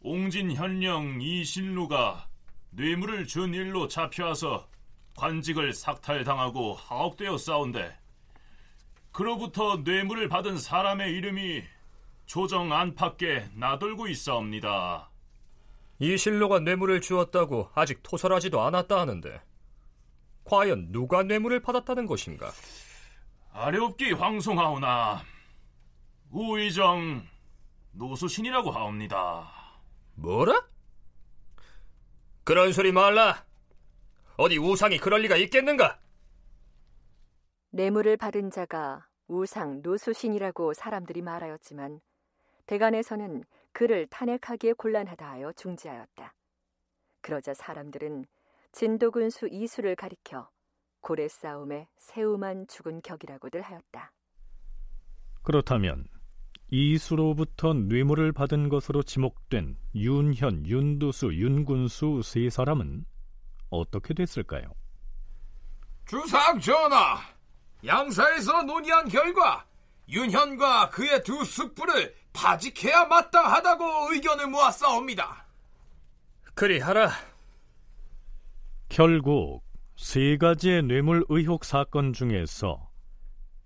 옹진 0.00 0.50
현령 0.50 1.22
이신루가 1.22 2.28
뇌물을 2.70 3.28
준 3.28 3.54
일로 3.54 3.86
잡혀와서 3.86 4.68
관직을 5.16 5.72
삭탈당하고 5.72 6.74
하옥되어 6.74 7.38
싸운데 7.38 7.96
그로부터 9.12 9.76
뇌물을 9.76 10.28
받은 10.28 10.58
사람의 10.58 11.12
이름이 11.14 11.64
조정 12.26 12.72
안팎에 12.72 13.48
나돌고 13.54 14.08
있사옵니다. 14.08 15.10
이신로가 15.98 16.60
뇌물을 16.60 17.00
주었다고 17.00 17.70
아직 17.74 18.02
토설하지도 18.02 18.60
않았다 18.60 19.00
하는데 19.00 19.40
과연 20.44 20.92
누가 20.92 21.22
뇌물을 21.22 21.60
받았다는 21.60 22.06
것인가? 22.06 22.52
아래옵기 23.52 24.12
황송하오나 24.12 25.22
우의정 26.30 27.26
노수신이라고 27.92 28.70
하옵니다. 28.70 29.50
뭐라? 30.16 30.66
그런 32.44 32.74
소리 32.74 32.92
말라. 32.92 33.45
어디 34.38 34.58
우상이 34.58 34.98
그럴 34.98 35.22
리가 35.22 35.36
있겠는가? 35.36 35.98
뇌물을 37.70 38.16
받은 38.16 38.50
자가 38.50 39.06
우상 39.28 39.80
노수신이라고 39.82 40.74
사람들이 40.74 41.22
말하였지만 41.22 42.00
대간에서는 42.66 43.44
그를 43.72 44.06
탄핵하기에 44.06 44.74
곤란하다 44.74 45.28
하여 45.28 45.52
중지하였다. 45.52 46.34
그러자 47.20 47.54
사람들은 47.54 48.24
진도군수 48.72 49.48
이수를 49.50 49.96
가리켜 49.96 50.50
고래 51.00 51.28
싸움에 51.28 51.88
새우만 51.96 52.66
죽은 52.66 53.00
격이라고들 53.02 53.62
하였다. 53.62 54.12
그렇다면 55.42 56.06
이수로부터 56.70 57.74
뇌물을 57.74 58.32
받은 58.32 58.68
것으로 58.68 59.02
지목된 59.02 59.76
윤현, 59.94 60.66
윤두수, 60.66 61.34
윤군수 61.34 62.22
세 62.24 62.50
사람은 62.50 63.04
어떻게 63.78 64.14
됐을까요? 64.14 64.64
주상 66.06 66.60
전하, 66.60 67.18
양사에서 67.84 68.62
논의한 68.62 69.08
결과 69.08 69.66
윤현과 70.08 70.90
그의 70.90 71.22
두 71.24 71.44
숙부를 71.44 72.14
파직해야 72.32 73.06
마땅하다고 73.06 74.12
의견을 74.12 74.46
모았사옵니다. 74.48 75.46
그리하라. 76.54 77.10
결국 78.88 79.62
세 79.96 80.36
가지의 80.36 80.82
뇌물 80.82 81.24
의혹 81.28 81.64
사건 81.64 82.12
중에서 82.12 82.88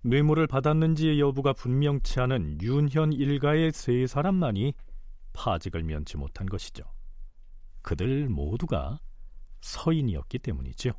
뇌물을 0.03 0.47
받았는지의 0.47 1.19
여부가 1.19 1.53
분명치 1.53 2.19
않은 2.21 2.61
윤현 2.61 3.13
일가의 3.13 3.71
세 3.71 4.07
사람만이 4.07 4.73
파직을 5.33 5.83
면치 5.83 6.17
못한 6.17 6.47
것이죠. 6.47 6.83
그들 7.83 8.29
모두가 8.29 8.99
서인이었기 9.61 10.39
때문이죠. 10.39 10.91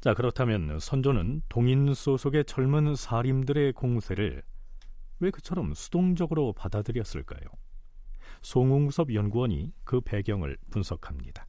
자, 0.00 0.14
그렇다면 0.14 0.78
선조는 0.78 1.42
동인 1.48 1.92
소속의 1.92 2.44
젊은 2.46 2.94
사림들의 2.94 3.72
공세를 3.72 4.42
왜 5.20 5.30
그처럼 5.30 5.74
수동적으로 5.74 6.52
받아들였을까요? 6.54 7.42
송웅섭 8.42 9.12
연구원이 9.14 9.72
그 9.84 10.00
배경을 10.00 10.56
분석합니다. 10.70 11.46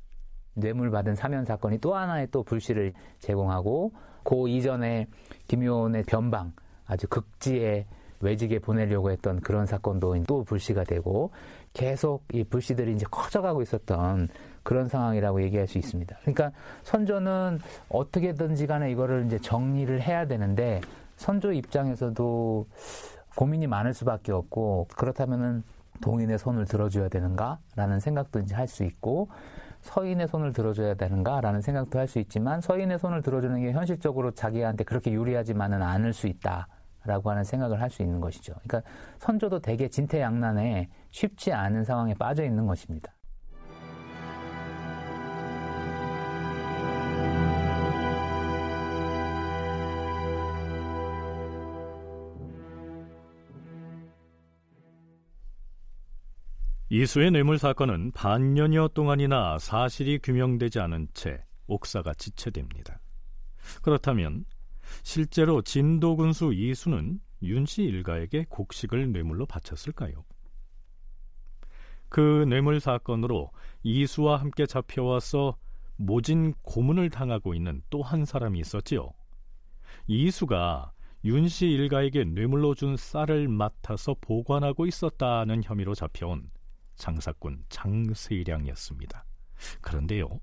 뇌물 0.54 0.92
받은 0.92 1.16
사면 1.16 1.46
사건이 1.46 1.78
또 1.78 1.96
하나의 1.96 2.28
또 2.32 2.44
불씨를 2.44 2.94
제공하고 3.20 3.94
그 4.24 4.50
이전에 4.50 5.08
김효원의 5.48 6.04
변방 6.04 6.54
아주 6.86 7.08
극지에 7.08 7.88
외직에 8.20 8.60
보내려고 8.60 9.12
했던 9.12 9.40
그런 9.40 9.66
사건도 9.66 10.24
또 10.28 10.44
불씨가 10.44 10.84
되고 10.84 11.32
계속 11.74 12.26
이 12.34 12.44
불씨들이 12.44 12.94
이제 12.94 13.06
커져가고 13.10 13.62
있었던 13.62 14.28
그런 14.64 14.88
상황이라고 14.88 15.42
얘기할 15.44 15.68
수 15.68 15.78
있습니다. 15.78 16.18
그러니까 16.22 16.52
선조는 16.84 17.60
어떻게든지 17.90 18.68
간에 18.68 18.92
이거를 18.92 19.26
이제 19.26 19.40
정리를 19.40 20.02
해야 20.02 20.26
되는데 20.28 20.82
선조 21.16 21.52
입장에서도 21.52 22.68
고민이 23.36 23.68
많을 23.68 23.94
수밖에 23.94 24.32
없고 24.32 24.88
그렇다면은 24.98 25.64
동인의 26.02 26.40
손을 26.40 26.66
들어줘야 26.66 27.10
되는가라는 27.10 28.00
생각도 28.00 28.40
이제 28.40 28.56
할 28.56 28.68
수 28.68 28.84
있고 28.84 29.30
서인의 29.82 30.28
손을 30.28 30.54
들어줘야 30.54 30.94
되는가라는 30.94 31.62
생각도 31.62 31.98
할 31.98 32.08
수 32.08 32.20
있지만 32.20 32.62
서인의 32.62 33.00
손을 33.00 33.22
들어주는 33.22 33.62
게 33.62 33.72
현실적으로 33.72 34.32
자기한테 34.32 34.84
그렇게 34.84 35.12
유리하지만은 35.12 35.82
않을 35.82 36.14
수 36.14 36.28
있다 36.28 36.68
라고 37.04 37.32
하는 37.32 37.44
생각을 37.44 37.82
할 37.82 37.90
수 37.90 38.04
있는 38.04 38.20
것이죠. 38.20 38.54
그러니까 38.64 38.90
선조도 39.20 39.60
대개 39.60 39.88
진퇴양난에 39.88 40.90
쉽지 41.10 41.52
않은 41.52 41.84
상황에 41.84 42.14
빠져 42.14 42.44
있는 42.44 42.68
것입니다. 42.68 43.12
이수의 56.94 57.32
뇌물 57.32 57.58
사건은 57.58 58.12
반년여 58.12 58.90
동안이나 58.90 59.58
사실이 59.60 60.20
규명되지 60.20 60.82
않은 60.82 61.08
채 61.14 61.42
옥사가 61.68 62.14
지체됩니다. 62.16 63.00
그렇다면 63.82 64.44
실제로 65.02 65.62
진도 65.62 66.18
군수 66.18 66.52
이수는 66.52 67.22
윤씨 67.44 67.84
일가에게 67.84 68.46
곡식을 68.50 69.14
뇌물로 69.14 69.46
바쳤을까요? 69.46 70.26
그 72.10 72.46
뇌물 72.50 72.82
사건으로 72.82 73.52
이수와 73.84 74.42
함께 74.42 74.66
잡혀와서 74.66 75.56
모진 75.96 76.54
고문을 76.62 77.10
당하고 77.10 77.54
있는 77.54 77.82
또 77.90 78.02
한 78.02 78.26
사람이 78.26 78.60
있었지요. 78.60 79.14
이수가 80.08 80.92
윤씨 81.24 81.68
일가에게 81.68 82.26
뇌물로 82.26 82.76
준 82.76 82.98
쌀을 82.98 83.48
맡아서 83.48 84.14
보관하고 84.20 84.86
있었다는 84.86 85.64
혐의로 85.64 85.96
잡혀온 85.96 86.50
장사꾼 87.02 87.66
장세량이었습니다. 87.70 89.26
그런데요, 89.82 90.40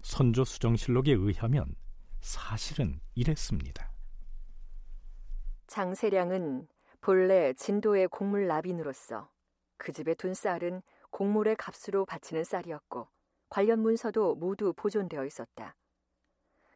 선조 0.00 0.44
수정실록에 0.44 1.12
의하면 1.12 1.74
사실은 2.20 3.00
이랬습니다. 3.16 3.90
장세량은 5.66 6.68
본래 7.00 7.52
진도의 7.52 8.06
곡물 8.06 8.46
납인으로서 8.46 9.28
그 9.76 9.90
집에 9.90 10.14
둔 10.14 10.34
쌀은 10.34 10.82
곡물의 11.10 11.56
값으로 11.56 12.06
바치는 12.06 12.44
쌀이었고 12.44 13.08
관련 13.48 13.80
문서도 13.80 14.36
모두 14.36 14.72
보존되어 14.76 15.24
있었다. 15.24 15.74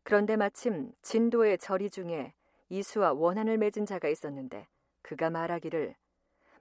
그런데 0.02 0.37
마침 0.37 0.90
진도의 1.02 1.58
절이 1.58 1.90
중에 1.90 2.35
이수와 2.70 3.12
원한을 3.12 3.56
맺은 3.58 3.87
자가 3.87 4.08
있었는데 4.08 4.66
그가 5.02 5.30
말하기를 5.30 5.94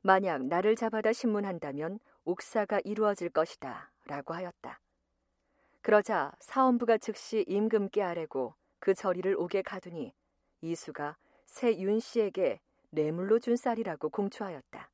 만약 0.04 0.46
나를 0.46 0.76
잡아다 0.76 1.12
신문한다면 1.14 2.00
옥사가 2.26 2.82
이루어질 2.84 3.30
것이다 3.30 3.92
라고 4.06 4.34
하였다. 4.34 4.80
그러자 5.82 6.32
사원부가 6.40 6.98
즉시 6.98 7.44
임금께 7.48 8.04
아뢰고 8.04 8.56
그 8.80 8.94
절이를 8.94 9.36
오게 9.38 9.62
가두니 9.62 10.14
이수가 10.62 11.18
새 11.46 11.74
윤 11.74 12.00
씨에게 12.00 12.62
뇌물로 12.92 13.40
준 13.40 13.56
쌀이라고 13.56 14.10
공초하였다. 14.10 14.92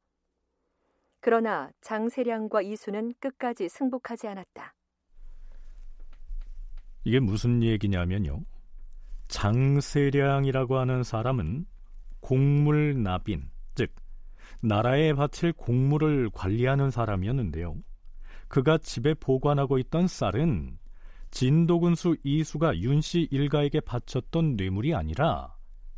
그러나 1.20 1.72
장세량과 1.82 2.62
이수는 2.62 3.13
끝까지 3.20 3.70
승복하지 3.70 4.28
않았다. 4.28 4.74
이게 7.04 7.20
무슨 7.20 7.63
얘기냐면요. 7.63 8.44
장세량이라고 9.28 10.78
하는 10.78 11.04
사람은 11.04 11.66
곡물 12.22 13.02
납인, 13.02 13.50
즉 13.76 13.92
나라에 14.62 15.13
바칠 15.13 15.54
곡물을 15.54 16.30
관리하는 16.34 16.89
사람이었는데요. 16.91 17.76
그가 18.48 18.78
집에 18.78 19.13
보관하고 19.13 19.78
있던 19.80 20.08
쌀은 20.08 20.78
진도군수 21.32 22.17
이수가 22.24 22.80
윤씨 22.80 23.28
일가에게 23.32 23.82
바쳤던 23.82 24.56
뇌물이 24.56 24.96
아니라 24.96 25.56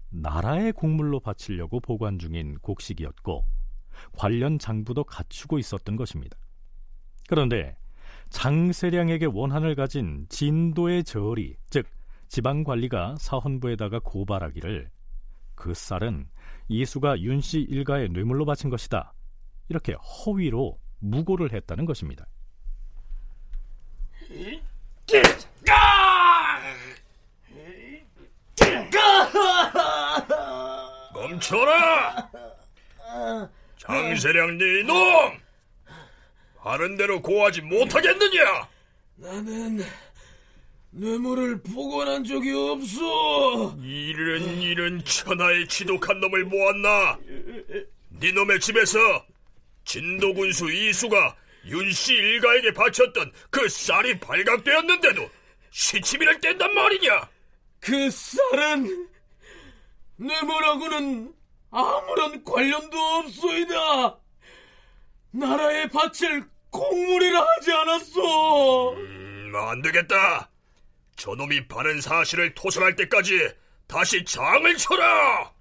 나라의 0.10 0.74
곡물로 0.74 1.20
바치려고 1.20 1.80
보관 1.80 2.18
중인 2.18 2.58
곡식이었고 2.60 3.46
관련 4.14 4.58
장부도 4.58 5.04
갖추고 5.04 5.60
있었던 5.60 5.96
것입니다. 5.96 6.38
그런데 7.28 7.78
장세량에게 8.30 9.28
원한을 9.28 9.76
가진 9.76 10.26
진도의 10.30 11.04
저리, 11.04 11.56
즉 11.70 11.86
지방 12.28 12.64
관리가 12.64 13.16
사헌부에다가 13.20 14.00
고발하기를 14.00 14.90
그 15.56 15.74
쌀은 15.74 16.28
이수가 16.70 17.20
윤 17.22 17.42
씨 17.42 17.60
일가의 17.62 18.10
뇌물로 18.10 18.46
바친 18.46 18.70
것이다. 18.70 19.14
이렇게 19.70 19.94
허위로 19.94 20.80
무고를 21.00 21.52
했다는 21.54 21.86
것입니다. 21.86 22.26
멈춰라! 31.14 32.30
장세량 33.78 34.58
네 34.58 34.84
놈! 34.84 35.40
하는 36.60 36.98
대로 36.98 37.22
고하지 37.22 37.62
못하겠느냐? 37.62 38.68
나는 39.16 39.80
뇌물을 40.92 41.62
복원한 41.62 42.24
적이 42.24 42.52
없어. 42.54 43.76
이런 43.82 44.42
이런 44.62 45.04
천하의 45.04 45.68
지독한 45.68 46.20
놈을 46.20 46.46
모았나? 46.46 47.18
네 48.10 48.32
놈의 48.32 48.60
집에서 48.60 48.98
진도군수 49.86 50.72
이수가 50.72 51.36
윤씨 51.66 52.14
일가에게 52.14 52.74
바쳤던 52.74 53.32
그 53.50 53.70
쌀이 53.70 54.20
발각되었는데도 54.20 55.30
시치미를 55.72 56.40
뗀단 56.40 56.74
말이냐? 56.74 57.30
그 57.80 58.10
쌀은 58.10 59.08
뇌물하고는 60.18 61.34
아무런 61.72 62.44
관련도 62.44 62.98
없소이다. 62.98 64.18
나라에 65.32 65.88
바칠 65.90 66.44
공물이라 66.72 67.42
하지 67.42 67.72
않았소. 67.72 68.94
음, 68.94 69.54
안 69.56 69.82
되겠다. 69.84 70.50
저놈이 71.20 71.68
바른 71.68 72.00
사실을 72.00 72.56
토설할 72.56 72.96
때까지 72.96 73.54
다시 73.88 74.24
장을 74.24 74.78
쳐라! 74.78 75.52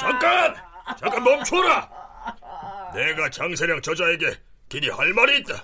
잠깐! 0.00 0.54
잠깐 0.98 1.22
멈춰라! 1.22 1.90
내가 2.94 3.28
장세량 3.28 3.82
저자에게 3.82 4.34
길이 4.70 4.88
할 4.88 5.12
말이 5.12 5.40
있다. 5.40 5.62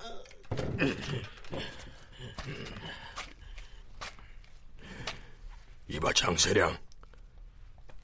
이봐 5.87 6.13
장세량, 6.13 6.77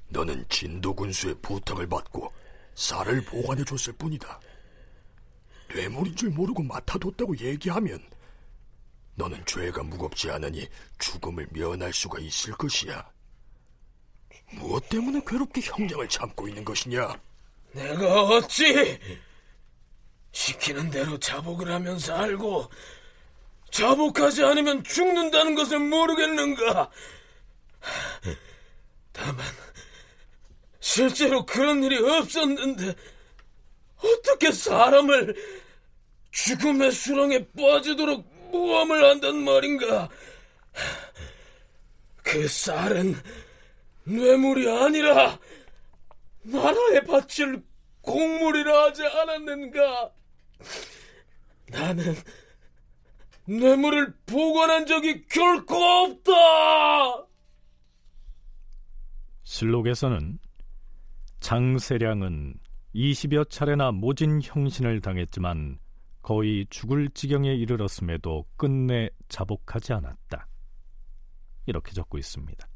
너는 0.10 0.46
진도 0.50 0.96
군수의 0.96 1.36
부탁을 1.44 1.88
받고 1.88 2.41
쌀을 2.76 3.24
보관해 3.24 3.64
줬을 3.64 3.94
뿐이다. 3.94 4.40
뇌물인 5.74 6.16
줄 6.16 6.30
모르고 6.30 6.64
맡아뒀다고 6.64 7.38
얘기하면 7.38 8.02
너는 9.16 9.46
죄가 9.46 9.84
무겁지 9.84 10.30
않으니 10.30 10.68
죽음을 11.00 11.48
면할 11.52 11.94
수가 11.94 12.20
있을 12.20 12.54
것이야. 12.54 13.10
무엇 14.54 14.90
때문에 14.90 15.22
괴롭게 15.26 15.62
형량을 15.62 16.10
참고 16.10 16.48
있는 16.48 16.66
것이냐? 16.66 17.20
내가 17.74 18.24
어찌 18.24 19.00
시키는 20.32 20.90
대로 20.90 21.18
자복을 21.18 21.72
하면서 21.72 22.16
알고 22.16 22.70
자복하지 23.72 24.44
않으면 24.44 24.84
죽는다는 24.84 25.56
것을 25.56 25.80
모르겠는가? 25.80 26.90
다만 29.14 29.46
실제로 30.82 31.46
그런 31.46 31.84
일이 31.84 31.98
없었는데 31.98 32.96
어떻게 33.98 34.52
사람을 34.52 35.36
죽음의 36.32 36.92
수렁에 36.92 37.48
빠지도록 37.52 38.26
모함을 38.52 39.04
한단 39.06 39.38
말인가? 39.38 40.10
그 42.24 42.48
쌀은 42.48 43.16
뇌물이 44.06 44.70
아니라 44.70 45.40
나라에 46.42 47.02
바칠 47.02 47.62
공물이라 48.02 48.86
하지 48.86 49.06
않았는가? 49.06 50.12
나는 51.68 52.16
뇌물을 53.46 54.14
보관한 54.26 54.88
적이 54.88 55.26
결코 55.28 55.76
없다! 55.76 57.28
실록에서는 59.44 60.40
장세량은 61.42 62.54
20여 62.94 63.50
차례나 63.50 63.92
모진 63.92 64.40
형신을 64.44 65.02
당했지만 65.02 65.80
거의 66.22 66.68
죽을 66.70 67.10
지경에 67.10 67.54
이르렀음에도 67.56 68.46
끝내 68.56 69.10
자복하지 69.28 69.94
않았다. 69.94 70.48
이렇게 71.66 71.94
적고 71.94 72.20
있습니다. 72.20 72.68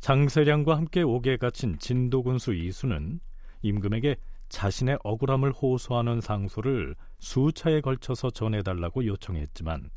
장세량과 0.00 0.76
함께 0.76 1.02
옥에 1.02 1.36
갇힌 1.36 1.78
진도군수 1.78 2.54
이수는 2.54 3.20
임금에게 3.60 4.16
자신의 4.48 4.98
억울함을 5.04 5.52
호소하는 5.52 6.22
상소를 6.22 6.96
수차에 7.18 7.82
걸쳐서 7.82 8.30
전해달라고 8.30 9.04
요청했지만 9.04 9.90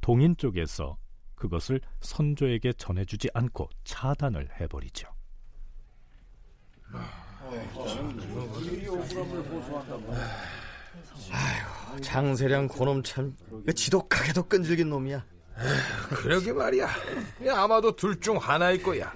동인 0.00 0.36
쪽에서 0.36 0.96
그것을 1.36 1.80
선조에게 2.00 2.72
전해주지 2.72 3.28
않고 3.32 3.68
차단을 3.84 4.48
해버리죠. 4.60 5.13
아휴, 11.30 12.00
장세량 12.00 12.68
고놈 12.68 13.02
참 13.02 13.34
지독하게도 13.74 14.44
끈질긴 14.48 14.88
놈이야. 14.90 15.24
그러게 16.10 16.52
말이야. 16.52 16.88
아마도 17.50 17.94
둘 17.94 18.20
중 18.20 18.36
하나일 18.36 18.82
거야. 18.82 19.12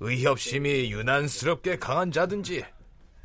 의협심이 0.00 0.92
유난스럽게 0.92 1.78
강한 1.78 2.12
자든지 2.12 2.64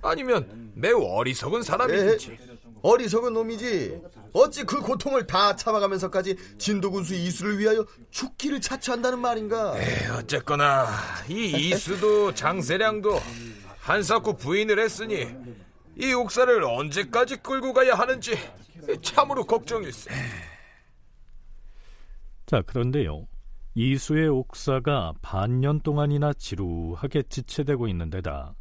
아니면 0.02 0.72
매우 0.76 1.04
어리석은 1.04 1.64
사람이든지. 1.64 2.32
에, 2.32 2.38
어리석은 2.82 3.34
놈이지. 3.34 4.02
어찌 4.34 4.64
그 4.64 4.80
고통을 4.80 5.28
다 5.28 5.56
참아가면서까지 5.56 6.38
진도군수 6.58 7.14
이수를 7.14 7.60
위하여 7.60 7.86
죽기를 8.10 8.62
자처한다는 8.62 9.20
말인가? 9.20 9.74
에이, 9.78 10.08
어쨌거나 10.18 10.88
이 11.30 11.70
이수도 11.70 12.34
장세량도 12.34 13.22
한사코 13.82 14.38
부인을 14.38 14.78
했으니 14.80 15.26
이 15.98 16.14
옥사를 16.14 16.64
언제까지 16.64 17.38
끌고 17.38 17.74
가야 17.74 17.96
하는지 17.96 18.38
참으로 19.02 19.44
걱정일세. 19.44 20.12
자, 22.46 22.62
그런데요. 22.62 23.28
이수의 23.74 24.28
옥사가 24.28 25.14
반년 25.22 25.80
동안이나 25.80 26.34
지루하게 26.34 27.24
지체되고 27.24 27.88
있는 27.88 28.10
데다 28.10 28.54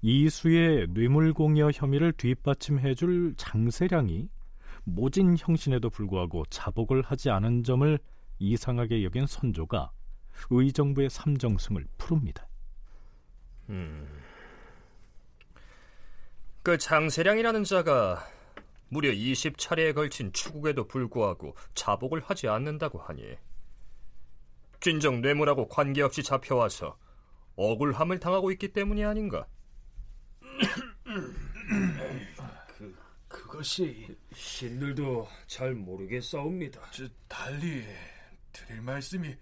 이수의 0.00 0.86
뇌물공여 0.90 1.72
혐의를 1.74 2.12
뒷받침해줄 2.12 3.34
장세량이 3.36 4.28
모진 4.84 5.36
형신에도 5.36 5.90
불구하고 5.90 6.44
자복을 6.46 7.02
하지 7.02 7.30
않은 7.30 7.64
점을 7.64 7.98
이상하게 8.38 9.02
여긴 9.04 9.26
선조가 9.26 9.90
의정부의 10.50 11.10
삼정승을 11.10 11.84
풀읍니다. 11.98 12.46
음. 13.70 14.17
그 16.68 16.76
장세량이라는 16.76 17.64
자가 17.64 18.22
무려 18.90 19.10
20차례에 19.10 19.94
걸친 19.94 20.34
추국에도 20.34 20.86
불구하고 20.86 21.56
자복을 21.72 22.20
하지 22.20 22.46
않는다고 22.46 22.98
하니 22.98 23.38
진정 24.78 25.22
뇌물하고 25.22 25.66
관계없이 25.68 26.22
잡혀와서 26.22 26.98
억울함을 27.56 28.20
당하고 28.20 28.52
있기 28.52 28.74
때문이 28.74 29.02
아닌가? 29.02 29.46
그, 32.76 32.94
그것이 33.28 34.14
신들도 34.34 35.26
잘 35.46 35.72
모르겠사옵니다. 35.72 36.82
저, 36.90 37.08
달리 37.28 37.82
드릴 38.52 38.82
말씀이 38.82 39.34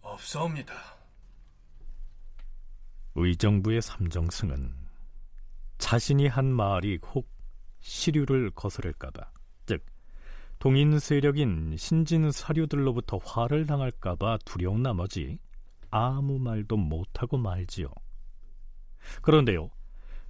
없사옵니다. 0.00 0.96
의정부의 3.16 3.82
삼정승은 3.82 4.79
자신이 5.80 6.28
한 6.28 6.44
말이 6.52 6.98
혹 7.14 7.28
시류를 7.80 8.50
거스를까봐, 8.50 9.32
즉 9.66 9.84
동인 10.58 10.98
세력인 10.98 11.74
신진 11.76 12.30
사류들로부터 12.30 13.16
화를 13.16 13.66
당할까봐 13.66 14.38
두려운 14.44 14.82
나머지 14.82 15.38
아무 15.90 16.38
말도 16.38 16.76
못하고 16.76 17.38
말지요. 17.38 17.88
그런데요, 19.22 19.70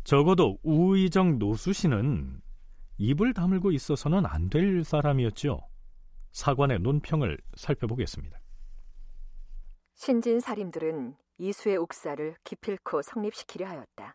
적어도 0.05 0.57
우의정 0.63 1.39
노수신은 1.39 2.41
입을 2.99 3.35
다물고 3.35 3.73
있어서는 3.73 4.25
안 4.27 4.49
될 4.49 4.85
사람이었죠. 4.85 5.59
사관의 6.33 6.79
논평을 6.79 7.39
살펴보겠습니다. 7.57 8.39
신진 9.95 10.39
사림들은 10.41 11.17
이수의 11.39 11.77
옥사를 11.77 12.37
기필코 12.45 13.03
성립시키려 13.03 13.67
하였다. 13.67 14.15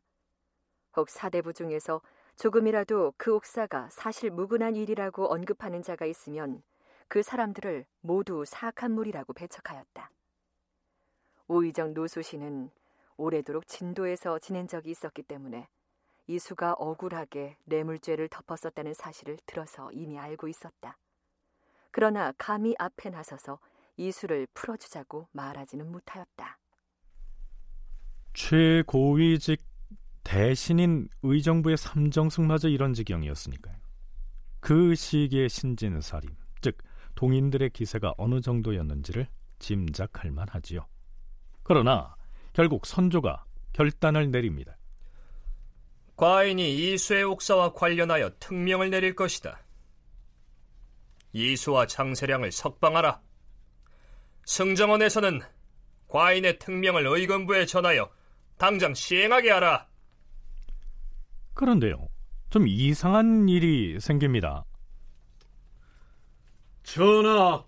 혹 0.95 1.10
사대부 1.10 1.53
중에서 1.53 2.01
조금이라도 2.38 3.13
그 3.17 3.34
옥사가 3.34 3.89
사실 3.91 4.29
무근한 4.29 4.75
일이라고 4.75 5.31
언급하는 5.31 5.81
자가 5.81 6.05
있으면 6.05 6.63
그 7.08 7.21
사람들을 7.21 7.86
모두 8.01 8.43
사악한 8.45 8.91
무리라고 8.91 9.34
배척하였다. 9.34 10.12
오의정 11.47 11.93
노수신은 11.93 12.71
오래도록 13.17 13.67
진도에서 13.67 14.39
지낸 14.39 14.67
적이 14.67 14.91
있었기 14.91 15.23
때문에 15.23 15.67
이수가 16.27 16.73
억울하게 16.73 17.58
뇌물죄를 17.65 18.29
덮었었다는 18.29 18.93
사실을 18.93 19.38
들어서 19.45 19.91
이미 19.91 20.17
알고 20.17 20.47
있었다. 20.47 20.97
그러나 21.91 22.34
감히 22.38 22.75
앞에 22.79 23.10
나서서 23.10 23.60
이수를 23.95 24.47
풀어주자고 24.53 25.27
말하지는 25.31 25.89
못하였다. 25.89 26.58
최고위직 28.34 29.75
대신인 30.26 31.08
의정부의 31.22 31.78
삼정승마저 31.78 32.68
이런 32.68 32.94
지경이었으니까요. 32.94 33.76
그 34.60 34.96
시기의 34.96 35.48
신진사림, 35.48 36.36
즉 36.62 36.80
동인들의 37.14 37.70
기세가 37.70 38.16
어느 38.18 38.42
정도였는지를 38.42 39.28
짐작할 39.60 40.32
만하지요. 40.32 40.86
그러나 41.64 42.16
결국 42.54 42.88
선조가 42.88 43.46
결단을 43.72 44.32
내립니다. 44.32 44.76
과인이 46.18 46.94
이수의 46.94 47.24
옥사와 47.24 47.74
관련하여 47.74 48.32
특명을 48.40 48.90
내릴 48.90 49.16
것이다. 49.16 49.62
이수와 51.34 51.86
장세량을 51.86 52.52
석방하라. 52.52 53.22
승정원에서는 54.46 55.42
과인의 56.08 56.58
특명을 56.58 57.06
의건부에 57.06 57.66
전하여 57.68 58.10
당장 58.58 58.94
시행하게 58.94 59.52
하라. 59.52 59.88
그런데요, 61.56 62.08
좀 62.50 62.68
이상한 62.68 63.50
일이 63.50 64.00
생깁니다. 64.00 64.65
전하, 66.84 67.63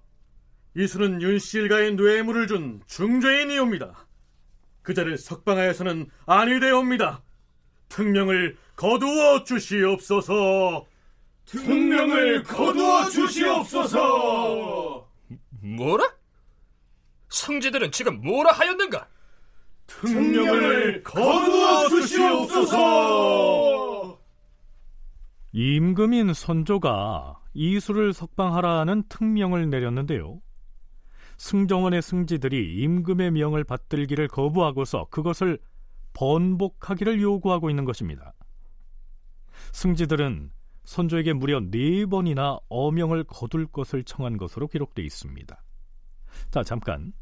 이수는 0.75 1.21
윤씨 1.21 1.57
일가의 1.57 1.95
뇌물을 1.95 2.47
준 2.47 2.81
중죄인이옵니다. 2.85 4.07
그자를 4.83 5.17
석방하여서는 5.17 6.09
아니 6.27 6.59
되옵니다. 6.59 7.23
특명을 7.89 8.57
거두어 8.75 9.43
주시옵소서. 9.43 10.85
특명을 11.45 12.43
거두어 12.43 13.09
주시옵소서. 13.09 15.09
뭐라? 15.61 16.13
승지들은 17.29 17.91
지금 17.91 18.21
뭐라 18.21 18.51
하였는가? 18.51 19.07
특명을 19.87 21.03
거두어 21.03 21.89
주시옵소서. 21.89 23.76
임금인 25.51 26.33
선조가 26.33 27.41
이수를 27.53 28.13
석방하라는 28.13 29.03
특명을 29.09 29.69
내렸는데요. 29.69 30.41
승정원의 31.37 32.01
승지들이 32.01 32.81
임금의 32.81 33.31
명을 33.31 33.63
받들기를 33.63 34.27
거부하고서 34.27 35.07
그것을 35.09 35.59
번복하기를 36.13 37.21
요구하고 37.21 37.69
있는 37.69 37.85
것입니다. 37.85 38.33
승지들은 39.71 40.51
선조에게 40.83 41.33
무려 41.33 41.59
네 41.59 42.05
번이나 42.05 42.59
어명을 42.69 43.25
거둘 43.25 43.67
것을 43.67 44.03
청한 44.03 44.37
것으로 44.37 44.67
기록되어 44.67 45.03
있습니다. 45.03 45.63
자, 46.49 46.63
잠깐 46.63 47.13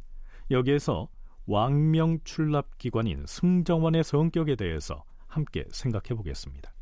여기에서 0.51 1.09
왕명 1.47 2.19
출납 2.23 2.77
기관인 2.77 3.25
승정원의 3.25 4.03
성격에 4.03 4.55
대해서 4.55 5.03
함께 5.27 5.65
생각해 5.71 6.15
보겠습니다. 6.15 6.74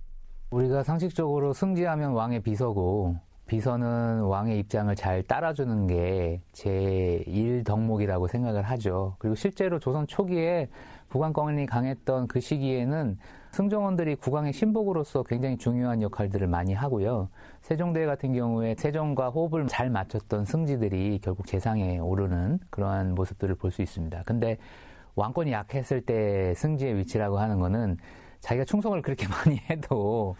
우리가 0.53 0.83
상식적으로 0.83 1.51
승지하면 1.51 2.11
왕의 2.11 2.41
비서고 2.41 3.15
비서는 3.47 4.21
왕의 4.21 4.59
입장을 4.59 4.95
잘 4.95 5.23
따라주는 5.23 5.87
게 5.87 6.41
제1 6.53 7.65
덕목이라고 7.65 8.27
생각을 8.27 8.61
하죠. 8.61 9.15
그리고 9.17 9.35
실제로 9.35 9.79
조선 9.79 10.05
초기에 10.05 10.69
국왕권이 11.09 11.65
강했던 11.65 12.27
그 12.27 12.39
시기에는 12.39 13.17
승정원들이 13.51 14.15
국왕의 14.15 14.53
신복으로서 14.53 15.23
굉장히 15.23 15.57
중요한 15.57 16.03
역할들을 16.03 16.47
많이 16.47 16.73
하고요. 16.73 17.29
세종대 17.61 18.05
같은 18.05 18.33
경우에 18.33 18.75
세종과 18.77 19.29
호흡을 19.29 19.65
잘 19.67 19.89
맞췄던 19.89 20.45
승지들이 20.45 21.19
결국 21.23 21.47
재상에 21.47 21.97
오르는 21.97 22.59
그러한 22.69 23.15
모습들을 23.15 23.55
볼 23.55 23.71
수 23.71 23.81
있습니다. 23.81 24.21
근데 24.27 24.57
왕권이 25.15 25.51
약했을 25.51 26.01
때 26.01 26.53
승지의 26.55 26.97
위치라고 26.97 27.39
하는 27.39 27.59
거는 27.59 27.97
자기가 28.43 28.65
충성을 28.65 29.01
그렇게 29.01 29.25
많이 29.27 29.57
해도 29.69 30.35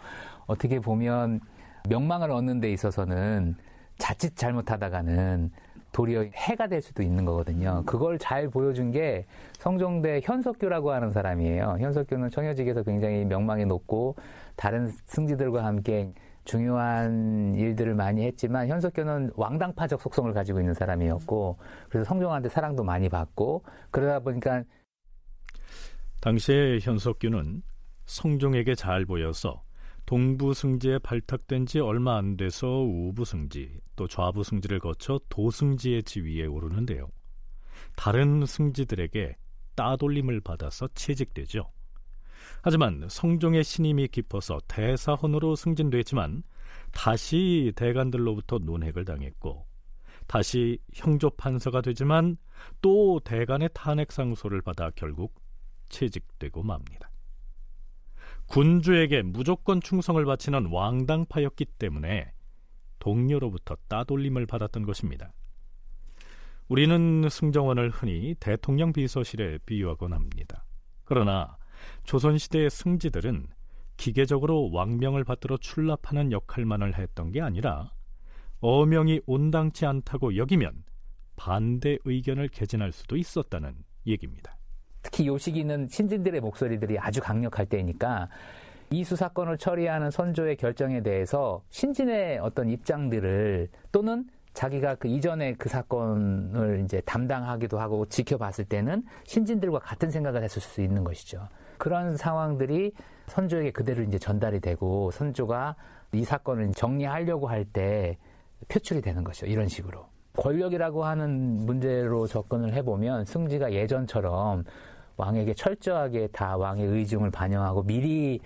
어떻게 0.46 0.78
보면 0.78 1.40
명망을 1.88 2.30
얻는 2.30 2.60
데 2.60 2.70
있어서는 2.72 3.56
자칫 3.98 4.36
잘못하다가는 4.36 5.50
도리어 5.92 6.24
해가 6.34 6.66
될 6.66 6.82
수도 6.82 7.02
있는 7.02 7.24
거거든요. 7.24 7.82
그걸 7.86 8.18
잘 8.18 8.48
보여준 8.48 8.90
게 8.90 9.26
성종대 9.58 10.20
현석규라고 10.24 10.90
하는 10.90 11.12
사람이에요. 11.12 11.76
현석규는 11.78 12.30
청여직에서 12.30 12.82
굉장히 12.82 13.24
명망이 13.24 13.64
높고 13.64 14.16
다른 14.56 14.90
승지들과 15.06 15.64
함께 15.64 16.12
중요한 16.44 17.54
일들을 17.54 17.94
많이 17.94 18.24
했지만 18.24 18.68
현석규는 18.68 19.30
왕당파적 19.36 20.02
속성을 20.02 20.32
가지고 20.34 20.60
있는 20.60 20.74
사람이었고 20.74 21.58
그래서 21.88 22.04
성종한테 22.04 22.48
사랑도 22.48 22.82
많이 22.82 23.08
받고 23.08 23.62
그러다 23.90 24.18
보니까 24.18 24.64
당시에 26.20 26.80
현석규는 26.82 27.62
성종에게 28.06 28.74
잘 28.74 29.04
보여서 29.04 29.62
동부승지에 30.06 30.98
발탁된 30.98 31.66
지 31.66 31.80
얼마 31.80 32.16
안 32.16 32.36
돼서 32.36 32.68
우부승지 32.68 33.80
또 33.96 34.06
좌부승지를 34.06 34.78
거쳐 34.78 35.18
도승지의 35.30 36.02
지위에 36.02 36.46
오르는데요. 36.46 37.08
다른 37.96 38.44
승지들에게 38.44 39.36
따돌림을 39.74 40.40
받아서 40.40 40.88
채직되죠. 40.94 41.70
하지만 42.62 43.06
성종의 43.08 43.64
신임이 43.64 44.08
깊어서 44.08 44.60
대사헌으로 44.68 45.56
승진됐지만 45.56 46.42
다시 46.92 47.72
대간들로부터 47.76 48.58
논핵을 48.58 49.04
당했고 49.04 49.66
다시 50.26 50.78
형조판서가 50.94 51.80
되지만 51.80 52.36
또 52.80 53.20
대간의 53.20 53.70
탄핵 53.74 54.12
상소를 54.12 54.62
받아 54.62 54.90
결국 54.90 55.34
채직되고 55.88 56.62
맙니다. 56.62 57.10
군주에게 58.54 59.22
무조건 59.22 59.80
충성을 59.80 60.24
바치는 60.24 60.66
왕당파였기 60.66 61.64
때문에 61.76 62.30
동료로부터 63.00 63.76
따돌림을 63.88 64.46
받았던 64.46 64.84
것입니다. 64.84 65.32
우리는 66.68 67.28
승정원을 67.28 67.90
흔히 67.90 68.36
대통령 68.38 68.92
비서실에 68.92 69.58
비유하곤 69.66 70.12
합니다. 70.12 70.64
그러나 71.02 71.56
조선시대의 72.04 72.70
승지들은 72.70 73.48
기계적으로 73.96 74.70
왕명을 74.70 75.24
받들어 75.24 75.56
출납하는 75.56 76.30
역할만을 76.30 76.96
했던 76.96 77.32
게 77.32 77.40
아니라 77.40 77.90
어명이 78.60 79.22
온당치 79.26 79.84
않다고 79.84 80.36
여기면 80.36 80.84
반대 81.34 81.98
의견을 82.04 82.50
개진할 82.50 82.92
수도 82.92 83.16
있었다는 83.16 83.74
얘기입니다. 84.06 84.56
특히 85.04 85.28
요 85.28 85.38
시기는 85.38 85.86
신진들의 85.86 86.40
목소리들이 86.40 86.98
아주 86.98 87.20
강력할 87.20 87.66
때니까 87.66 88.28
이수 88.90 89.14
사건을 89.16 89.58
처리하는 89.58 90.10
선조의 90.10 90.56
결정에 90.56 91.02
대해서 91.02 91.62
신진의 91.70 92.38
어떤 92.40 92.68
입장들을 92.68 93.68
또는 93.92 94.24
자기가 94.54 94.94
그 94.96 95.08
이전에 95.08 95.54
그 95.54 95.68
사건을 95.68 96.82
이제 96.84 97.00
담당하기도 97.02 97.78
하고 97.78 98.06
지켜봤을 98.06 98.64
때는 98.68 99.04
신진들과 99.24 99.80
같은 99.80 100.10
생각을 100.10 100.42
했을 100.42 100.62
수 100.62 100.80
있는 100.80 101.04
것이죠. 101.04 101.48
그런 101.76 102.16
상황들이 102.16 102.92
선조에게 103.26 103.72
그대로 103.72 104.02
이제 104.02 104.18
전달이 104.18 104.60
되고 104.60 105.10
선조가 105.10 105.76
이 106.12 106.24
사건을 106.24 106.72
정리하려고 106.72 107.48
할 107.48 107.64
때 107.64 108.16
표출이 108.68 109.02
되는 109.02 109.24
것이죠. 109.24 109.46
이런 109.46 109.68
식으로. 109.68 110.06
권력이라고 110.36 111.04
하는 111.04 111.66
문제로 111.66 112.26
접근을 112.26 112.72
해보면 112.74 113.24
승지가 113.24 113.72
예전처럼 113.72 114.64
왕에게 115.16 115.54
철저하게 115.54 116.28
다 116.28 116.56
왕의 116.56 116.86
의중을 116.86 117.30
반영하고 117.30 117.82
미리 117.84 118.40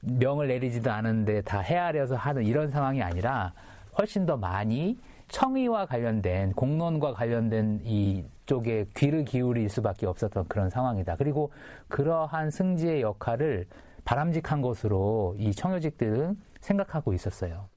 명을 0.00 0.48
내리지도 0.48 0.90
않은데 0.90 1.42
다 1.42 1.60
헤아려서 1.60 2.16
하는 2.16 2.44
이런 2.44 2.70
상황이 2.70 3.02
아니라 3.02 3.52
훨씬 3.98 4.26
더 4.26 4.36
많이 4.36 4.98
청의와 5.28 5.86
관련된 5.86 6.52
공론과 6.52 7.14
관련된 7.14 7.80
이 7.84 8.24
쪽에 8.46 8.86
귀를 8.96 9.24
기울일 9.24 9.68
수밖에 9.68 10.06
없었던 10.06 10.46
그런 10.48 10.68
상황이다. 10.68 11.16
그리고 11.16 11.52
그러한 11.88 12.50
승지의 12.50 13.02
역할을 13.02 13.66
바람직한 14.04 14.60
것으로 14.60 15.36
이 15.38 15.52
청요직들은 15.52 16.36
생각하고 16.60 17.12
있었어요. 17.14 17.68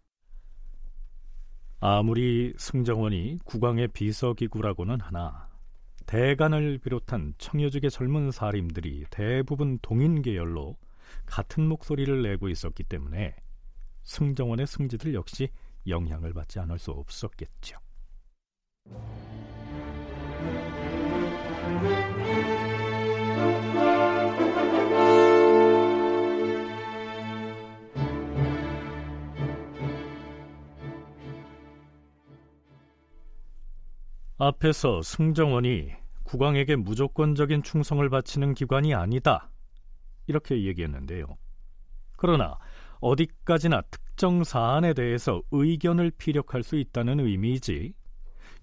아무리 1.79 2.53
승정원이 2.57 3.39
국왕의 3.45 3.89
비서기구라고는 3.89 4.99
하나 5.01 5.44
대간을 6.05 6.77
비롯한 6.77 7.33
청여직의 7.37 7.89
젊은 7.89 8.31
사림들이 8.31 9.05
대부분 9.09 9.79
동인 9.81 10.21
계열로 10.21 10.77
같은 11.25 11.67
목소리를 11.67 12.21
내고 12.21 12.49
있었기 12.49 12.83
때문에 12.83 13.35
승정원의 14.03 14.67
승지들 14.67 15.13
역시 15.13 15.49
영향을 15.87 16.33
받지 16.33 16.59
않을 16.59 16.77
수 16.77 16.91
없었겠죠. 16.91 17.77
앞에서 34.37 35.01
승정원이 35.01 35.91
국왕에게 36.23 36.75
무조건적인 36.75 37.63
충성을 37.63 38.07
바치는 38.09 38.53
기관이 38.53 38.93
아니다. 38.93 39.49
이렇게 40.27 40.63
얘기했는데요. 40.65 41.25
그러나 42.17 42.57
어디까지나 42.99 43.81
특정 43.83 44.43
사안에 44.43 44.93
대해서 44.93 45.41
의견을 45.51 46.11
피력할 46.17 46.63
수 46.63 46.75
있다는 46.77 47.19
의미이지 47.21 47.93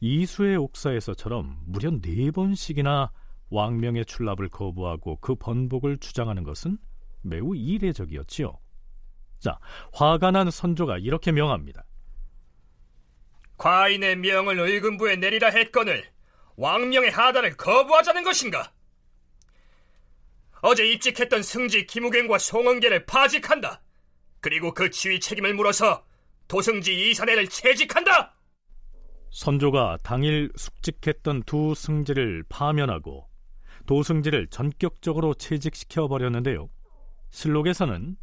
이수의 0.01 0.57
옥사에서처럼 0.57 1.61
무려 1.65 1.91
네 1.91 2.31
번씩이나 2.31 3.11
왕명의 3.51 4.05
출납을 4.05 4.49
거부하고 4.49 5.17
그 5.21 5.35
번복을 5.37 5.99
주장하는 5.99 6.43
것은 6.43 6.77
매우 7.23 7.55
이례적이었지요. 7.55 8.59
자, 9.39 9.59
화가 9.93 10.33
난 10.33 10.51
선조가 10.51 10.99
이렇게 10.99 11.33
명합니다. 11.33 11.85
과인의 13.63 14.17
명을 14.17 14.59
의금부에 14.59 15.15
내리라 15.15 15.51
했거늘 15.51 16.05
왕명의 16.57 17.13
하단을 17.13 17.57
거부하자는 17.57 18.25
것인가? 18.25 18.73
어제 20.63 20.85
입직했던 20.85 21.45
승지 21.45 21.87
김우경과 21.87 22.39
송은계를 22.39 23.07
파직한다. 23.07 23.81
그리고 24.41 24.75
그 24.75 24.91
지휘 24.91 25.21
책임을 25.21 25.55
물어서 25.55 26.05
도승지 26.49 27.11
이산해를 27.11 27.47
채직한다. 27.47 28.37
선조가 29.31 29.99
당일 30.03 30.51
숙직했던 30.57 31.45
두 31.45 31.77
승지를 31.77 32.43
파면하고 32.49 33.29
도승지를 33.87 34.49
전격적으로 34.49 35.35
채직시켜 35.35 36.09
버렸는데요. 36.09 36.69
실록에서는 37.31 38.17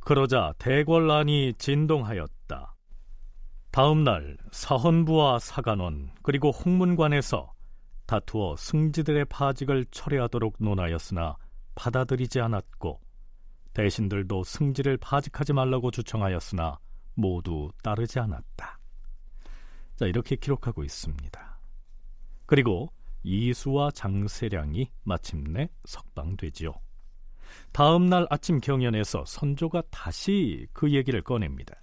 그러자 0.00 0.52
대궐란이 0.58 1.54
진동하였다. 1.56 2.73
다음 3.74 4.04
날 4.04 4.36
사헌부와 4.52 5.40
사간원 5.40 6.12
그리고 6.22 6.52
홍문관에서 6.52 7.52
다투어 8.06 8.54
승지들의 8.56 9.24
파직을 9.24 9.86
철회하도록 9.86 10.54
논하였으나 10.60 11.36
받아들이지 11.74 12.40
않았고 12.40 13.00
대신들도 13.72 14.44
승지를 14.44 14.96
파직하지 14.98 15.54
말라고 15.54 15.90
주청하였으나 15.90 16.78
모두 17.14 17.72
따르지 17.82 18.20
않았다. 18.20 18.78
자, 19.96 20.06
이렇게 20.06 20.36
기록하고 20.36 20.84
있습니다. 20.84 21.58
그리고 22.46 22.92
이수와 23.24 23.90
장세량이 23.90 24.88
마침내 25.02 25.68
석방되지요. 25.84 26.72
다음 27.72 28.06
날 28.06 28.28
아침 28.30 28.60
경연에서 28.60 29.24
선조가 29.26 29.82
다시 29.90 30.68
그 30.72 30.92
얘기를 30.92 31.22
꺼냅니다. 31.22 31.74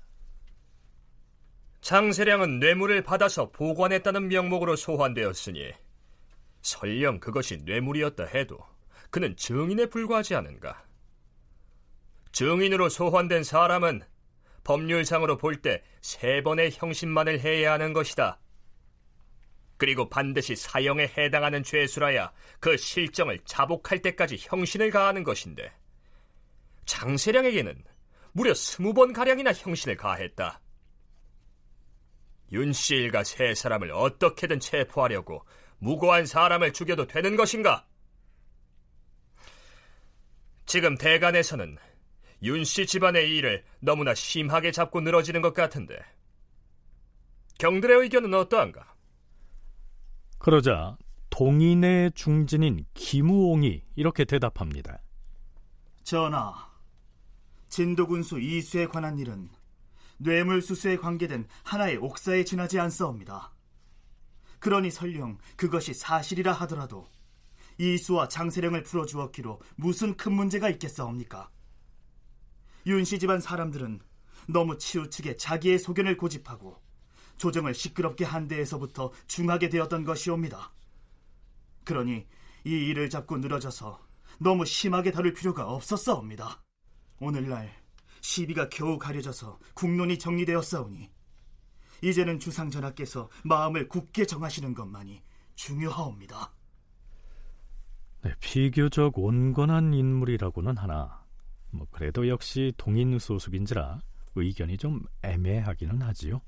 장세량은 1.82 2.60
뇌물을 2.60 3.02
받아서 3.04 3.50
보관했다는 3.52 4.28
명목으로 4.28 4.76
소환되었으니 4.76 5.72
설령 6.62 7.20
그것이 7.20 7.58
뇌물이었다 7.58 8.26
해도 8.26 8.60
그는 9.10 9.36
증인에 9.36 9.88
불과하지 9.88 10.36
않은가. 10.36 10.86
증인으로 12.32 12.88
소환된 12.88 13.44
사람은 13.44 14.02
법률상으로 14.64 15.38
볼 15.38 15.62
때 15.62 15.84
세 16.02 16.42
번의 16.44 16.72
형신만을 16.74 17.40
해야 17.42 17.74
하는 17.74 17.94
것이다. 17.94 18.40
그리고 19.78 20.08
반드시 20.08 20.56
사형에 20.56 21.12
해당하는 21.18 21.64
죄수라야 21.64 22.32
그 22.60 22.78
실정을 22.78 23.40
자복할 23.46 24.02
때까지 24.04 24.38
형신을 24.40 24.92
가하는 24.92 25.24
것인데 25.24 25.72
장세량에게는 26.86 27.84
무려 28.34 28.54
스무 28.54 28.94
번 28.94 29.14
가량이나 29.14 29.52
형신을 29.54 29.98
가했다. 29.98 30.62
윤씨 32.52 32.96
일가 32.96 33.24
세 33.24 33.54
사람을 33.54 33.92
어떻게든 33.92 34.60
체포하려고 34.60 35.46
무고한 35.80 36.26
사람을 36.26 36.74
죽여도 36.74 37.08
되는 37.08 37.36
것인가? 37.36 37.86
지금 40.66 40.96
대간에서는 40.96 41.78
윤씨 42.44 42.86
집안의 42.86 43.36
일을 43.36 43.64
너무나 43.80 44.14
심하게 44.14 44.72
잡고 44.72 45.02
늘어지는 45.02 45.42
것 45.42 45.54
같은데 45.54 46.00
경들의 47.60 48.00
의견은 48.02 48.34
어떠한가? 48.34 48.96
그러자 50.40 50.98
동인의 51.30 52.12
중진인 52.14 52.86
김우홍이 52.94 53.84
이렇게 53.96 54.26
대답합니다. 54.26 55.02
전하, 56.04 56.72
진도군수 57.70 58.40
이수에 58.40 58.88
관한 58.88 59.18
일은 59.20 59.50
뇌물 60.24 60.62
수수에 60.62 60.98
관계된 60.98 61.48
하나의 61.64 61.98
옥사에 61.98 62.44
지나지 62.44 62.80
않사옵니다. 62.80 63.54
그러니 64.60 64.92
설령 64.92 65.40
그것이 65.56 65.96
사실이라 65.96 66.54
하더라도 66.54 67.08
이수와 67.80 68.28
장세령을 68.28 68.84
풀어주었기로 68.84 69.60
무슨 69.76 70.16
큰 70.16 70.34
문제가 70.34 70.70
있겠사옵니까? 70.70 71.50
윤씨 72.86 73.18
집안 73.18 73.40
사람들은 73.42 74.00
너무 74.48 74.78
치우치게 74.78 75.38
자기의 75.38 75.80
소견을 75.80 76.18
고집하고 76.18 76.80
조정을 77.38 77.74
시끄럽게 77.74 78.24
한 78.24 78.48
데에서부터 78.48 79.12
중하게 79.26 79.70
되었던 79.70 80.04
것이옵니다. 80.04 80.72
그러니 81.84 82.28
이 82.66 82.70
일을 82.70 83.10
잡고 83.10 83.38
늘어져서 83.38 84.00
너무 84.40 84.66
심하게 84.66 85.10
다룰 85.10 85.34
필요가 85.34 85.68
없었사옵니다. 85.68 86.62
오늘날 87.20 87.81
시비가 88.22 88.70
겨우 88.70 88.98
가려져서 88.98 89.60
국론이 89.74 90.18
정리되었사오니 90.18 91.10
이제는 92.04 92.40
주상 92.40 92.70
전하께서 92.70 93.30
마음을 93.44 93.88
굳게 93.88 94.26
정하시는 94.26 94.74
것만이 94.74 95.22
중요하옵니다. 95.56 96.52
네, 98.24 98.34
비교적 98.40 99.18
온건한 99.18 99.94
인물이라고는 99.94 100.78
하나 100.78 101.24
뭐 101.72 101.88
그래도 101.92 102.28
역시 102.28 102.74
동인 102.78 103.18
소속인지라 103.18 104.00
의견이 104.36 104.78
좀 104.78 105.02
애매하기는 105.24 106.02
하지요. 106.02 106.42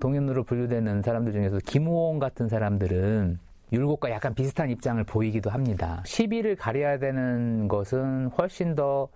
동인으로 0.00 0.44
분류되는 0.44 1.02
사람들 1.02 1.32
중에서 1.32 1.58
김호홍 1.58 2.18
같은 2.18 2.48
사람들은 2.48 3.38
율곡과 3.72 4.10
약간 4.10 4.34
비슷한 4.34 4.70
입장을 4.70 5.02
보이기도 5.04 5.50
합니다. 5.50 6.02
시비를 6.06 6.56
가려야 6.56 6.98
되는 6.98 7.66
것은 7.68 8.28
훨씬 8.28 8.74
더 8.74 9.08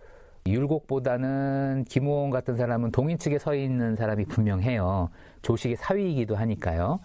율곡보다는 0.46 1.84
김호홍 1.88 2.30
같은 2.30 2.56
사람은 2.56 2.92
동인 2.92 3.18
측에 3.18 3.38
서 3.38 3.54
있는 3.54 3.96
사람이 3.96 4.24
분명해요. 4.26 5.10
조식의 5.42 5.76
사위이기도 5.76 6.36
하니까요. 6.36 7.00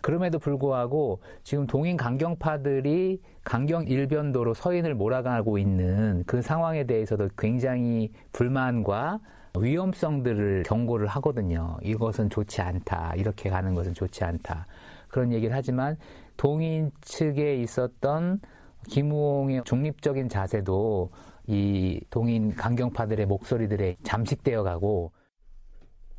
그럼에도 0.00 0.38
불구하고 0.38 1.20
지금 1.42 1.66
동인 1.66 1.96
강경파들이 1.96 3.20
강경 3.44 3.86
일변도로 3.86 4.54
서인을 4.54 4.94
몰아가고 4.94 5.58
있는 5.58 6.24
그 6.26 6.40
상황에 6.40 6.84
대해서도 6.84 7.28
굉장히 7.36 8.10
불만과 8.32 9.20
위험성들을 9.58 10.62
경고를 10.64 11.06
하거든요. 11.08 11.76
이것은 11.82 12.30
좋지 12.30 12.62
않다. 12.62 13.14
이렇게 13.16 13.50
가는 13.50 13.74
것은 13.74 13.94
좋지 13.94 14.24
않다. 14.24 14.66
그런 15.08 15.32
얘기를 15.32 15.54
하지만 15.54 15.96
동인 16.36 16.90
측에 17.00 17.56
있었던 17.56 18.40
김우홍의 18.88 19.64
중립적인 19.64 20.28
자세도 20.28 21.10
이 21.50 22.00
동인 22.10 22.54
강경파들의 22.54 23.26
목소리들에 23.26 23.96
잠식되어 24.04 24.62
가고 24.62 25.12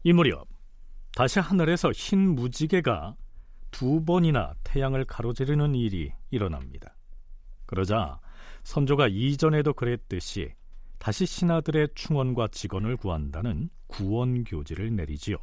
이 0.04 0.12
무렵 0.12 0.46
다시 1.16 1.40
하늘에서 1.40 1.92
흰 1.94 2.36
무지개가 2.36 3.16
두 3.72 4.04
번이나 4.04 4.54
태양을 4.66 5.06
가로지르는 5.06 5.74
일이 5.76 6.12
일어납니다. 6.32 6.96
그러자 7.66 8.20
선조가 8.64 9.08
이전에도 9.08 9.74
그랬듯이 9.74 10.54
다시 11.00 11.26
신하들의 11.26 11.90
충원과 11.96 12.50
직원을 12.50 12.98
구한다는 12.98 13.70
구원 13.88 14.44
교지를 14.44 14.94
내리지요. 14.94 15.38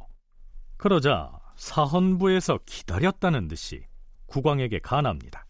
그러자 0.77 1.31
사헌부에서 1.55 2.59
기다렸다는 2.65 3.47
듯이 3.47 3.83
국왕에게 4.27 4.79
간합니다. 4.79 5.47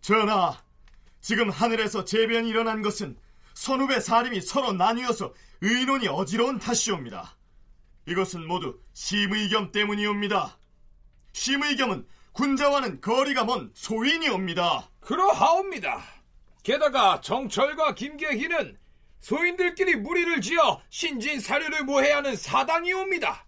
전하, 0.00 0.52
지금 1.20 1.50
하늘에서 1.50 2.04
재변이 2.04 2.48
일어난 2.48 2.82
것은 2.82 3.16
선후배 3.54 4.00
사림이 4.00 4.40
서로 4.40 4.72
나뉘어서 4.72 5.34
의논이 5.60 6.08
어지러운 6.08 6.58
탓이옵니다. 6.58 7.36
이것은 8.06 8.46
모두 8.46 8.78
심의겸 8.92 9.72
때문이옵니다. 9.72 10.58
심의겸은 11.32 12.06
군자와는 12.32 13.00
거리가 13.00 13.44
먼 13.44 13.70
소인이옵니다. 13.74 14.90
그러하옵니다. 15.00 16.04
게다가 16.62 17.20
정철과 17.20 17.94
김계희는 17.94 18.78
소인들끼리 19.20 19.96
무리를 19.96 20.40
지어 20.40 20.80
신진 20.90 21.40
사료를 21.40 21.84
모해하는 21.84 22.36
사당이옵니다. 22.36 23.46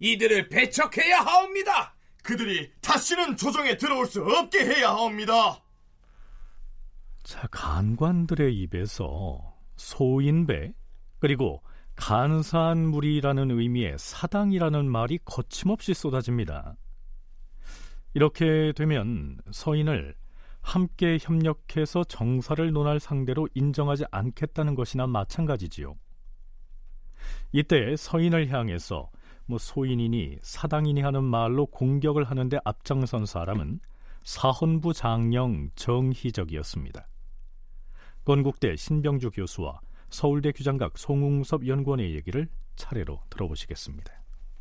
이들을 0.00 0.50
배척해야 0.50 1.20
하옵니다. 1.20 1.94
그들이 2.22 2.70
다시는 2.82 3.36
조정에 3.36 3.76
들어올 3.76 4.06
수 4.06 4.22
없게 4.22 4.66
해야 4.66 4.90
하옵니다. 4.90 5.62
자, 7.26 7.48
간관들의 7.50 8.56
입에서 8.56 9.56
소인배 9.74 10.72
그리고 11.18 11.60
간사한 11.96 12.86
무리라는 12.86 13.50
의미의 13.50 13.96
사당이라는 13.98 14.88
말이 14.88 15.18
거침없이 15.24 15.92
쏟아집니다. 15.92 16.76
이렇게 18.14 18.72
되면 18.76 19.40
서인을 19.50 20.14
함께 20.62 21.18
협력해서 21.20 22.04
정사를 22.04 22.70
논할 22.70 23.00
상대로 23.00 23.48
인정하지 23.54 24.04
않겠다는 24.12 24.76
것이나 24.76 25.08
마찬가지지요. 25.08 25.96
이때 27.50 27.96
서인을 27.96 28.50
향해서 28.50 29.10
뭐 29.46 29.58
소인이니 29.58 30.38
사당이니 30.42 31.00
하는 31.00 31.24
말로 31.24 31.66
공격을 31.66 32.22
하는데 32.22 32.56
앞장선 32.64 33.26
사람은 33.26 33.80
사헌부 34.22 34.92
장령 34.92 35.70
정희적이었습니다. 35.74 37.08
건국대 38.26 38.74
신병주 38.74 39.30
교수와 39.30 39.78
서울대 40.10 40.50
규장각 40.50 40.98
송웅섭 40.98 41.64
연구원의 41.64 42.12
얘기를 42.16 42.48
차례로 42.74 43.20
들어보시겠습니다. 43.30 44.12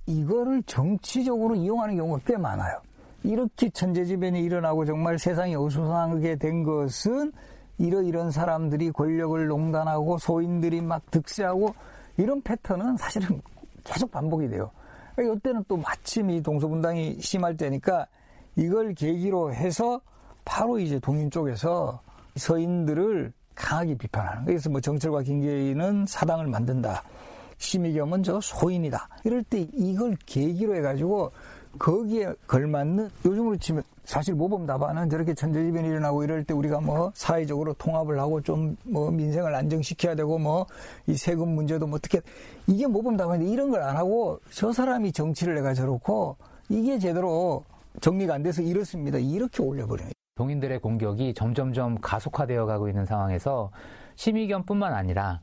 이거를 0.05 0.61
정치적으로 0.68 1.55
이용하는 1.55 1.95
경우가 1.95 2.20
꽤 2.28 2.38
많아요. 2.38 2.80
이렇게 3.24 3.72
천재지변이 3.72 4.39
일어나고 4.43 4.86
정말 4.86 5.18
세상이 5.18 5.55
어수선하게 5.55 6.36
된 6.36 6.63
것은 6.63 7.32
이러이런 7.80 8.30
사람들이 8.30 8.91
권력을 8.91 9.47
농단하고 9.47 10.20
소인들이 10.20 10.82
막 10.82 11.09
득세하고 11.09 11.74
이런 12.18 12.43
패턴은 12.43 12.97
사실은 12.97 13.41
계속 13.84 14.11
반복이 14.11 14.47
돼요. 14.47 14.70
그러니까 15.16 15.38
이때는 15.38 15.66
또 15.68 15.76
마침 15.76 16.30
이 16.30 16.39
동서분당이 16.39 17.20
심할 17.20 17.57
때니까 17.57 18.05
이걸 18.55 18.93
계기로 18.93 19.55
해서 19.55 19.99
바로 20.45 20.78
이제 20.78 20.99
동인 20.99 21.32
쪽에서 21.32 21.99
서인들을 22.36 23.34
강하게 23.56 23.95
비판하는. 23.95 24.45
그래서 24.45 24.70
뭐 24.70 24.80
정철과 24.82 25.22
김계희는 25.24 26.06
사당을 26.08 26.47
만든다. 26.47 27.01
심의겸은 27.58 28.24
저 28.24 28.39
소인이다. 28.41 29.08
이럴 29.24 29.41
때 29.43 29.66
이걸 29.74 30.18
계기로 30.26 30.76
해가지고 30.76 31.32
거기에 31.80 32.34
걸맞는 32.47 33.10
요즘으로 33.26 33.58
치면 33.58 33.84
사실 34.06 34.34
모범 34.36 34.66
답안은 34.66 35.10
저렇게 35.10 35.34
천재지변이 35.34 35.88
일어나고 35.88 36.24
이럴 36.24 36.43
때 36.43 36.53
우리가 36.53 36.80
뭐 36.82 37.12
사회적으로 37.16 37.74
통합을 37.74 38.20
하고 38.20 38.39
좀 38.41 38.76
뭐 38.84 39.10
민생을 39.12 39.53
안정시켜야 39.56 40.16
되고 40.16 40.38
뭐 40.38 40.68
이 41.08 41.16
세금 41.18 41.49
문제도 41.56 41.86
뭐 41.88 41.97
어떻게 41.97 42.22
이게 42.68 42.86
모범 42.88 43.18
답안인데 43.18 43.51
이런 43.51 43.72
걸 43.72 43.82
안 43.82 43.97
하고 43.97 44.39
저 44.51 44.72
사람이 44.72 45.12
정치를 45.12 45.58
해가 45.58 45.74
저렇고 45.74 46.38
이게 46.70 46.97
제대로 46.99 47.64
정리가 48.01 48.36
안 48.36 48.43
돼서 48.43 48.62
이렇습니다. 48.62 49.18
이렇게 49.18 49.64
올려버려요. 49.64 50.10
동인들의 50.36 50.79
공격이 50.79 51.33
점점점 51.33 51.97
가속화되어 52.01 52.65
가고 52.65 52.89
있는 52.89 53.05
상황에서 53.05 53.71
심의겸뿐만 54.15 54.93
아니라 54.93 55.39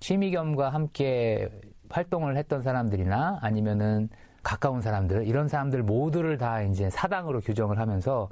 심의겸과 0.00 0.70
함께 0.70 1.50
활동을 1.90 2.38
했던 2.38 2.62
사람들이나 2.62 3.40
아니면은 3.42 4.08
가까운 4.42 4.80
사람들 4.80 5.26
이런 5.26 5.46
사람들 5.46 5.82
모두를 5.82 6.38
다 6.38 6.62
이제 6.62 6.88
사당으로 6.88 7.40
규정을 7.40 7.78
하면서 7.78 8.30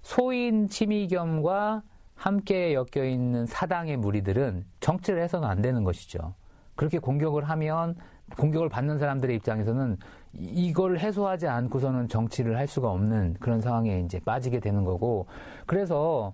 소인 0.00 0.66
치미겸과 0.66 1.82
함께 2.14 2.72
엮여 2.72 3.04
있는 3.04 3.44
사당의 3.44 3.98
무리들은 3.98 4.64
정치를 4.80 5.22
해서는 5.22 5.46
안 5.46 5.60
되는 5.60 5.84
것이죠. 5.84 6.34
그렇게 6.74 6.98
공격을 6.98 7.44
하면 7.50 7.96
공격을 8.38 8.70
받는 8.70 8.98
사람들의 8.98 9.36
입장에서는 9.36 9.98
이걸 10.32 10.98
해소하지 10.98 11.48
않고서는 11.48 12.08
정치를 12.08 12.56
할 12.56 12.66
수가 12.66 12.90
없는 12.90 13.36
그런 13.40 13.60
상황에 13.60 14.00
이제 14.00 14.20
빠지게 14.20 14.60
되는 14.60 14.84
거고 14.84 15.26
그래서 15.66 16.32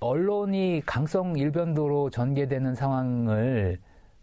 언론이 0.00 0.82
강성 0.86 1.36
일변도로 1.36 2.10
전개되는 2.10 2.74
상황을 2.74 3.78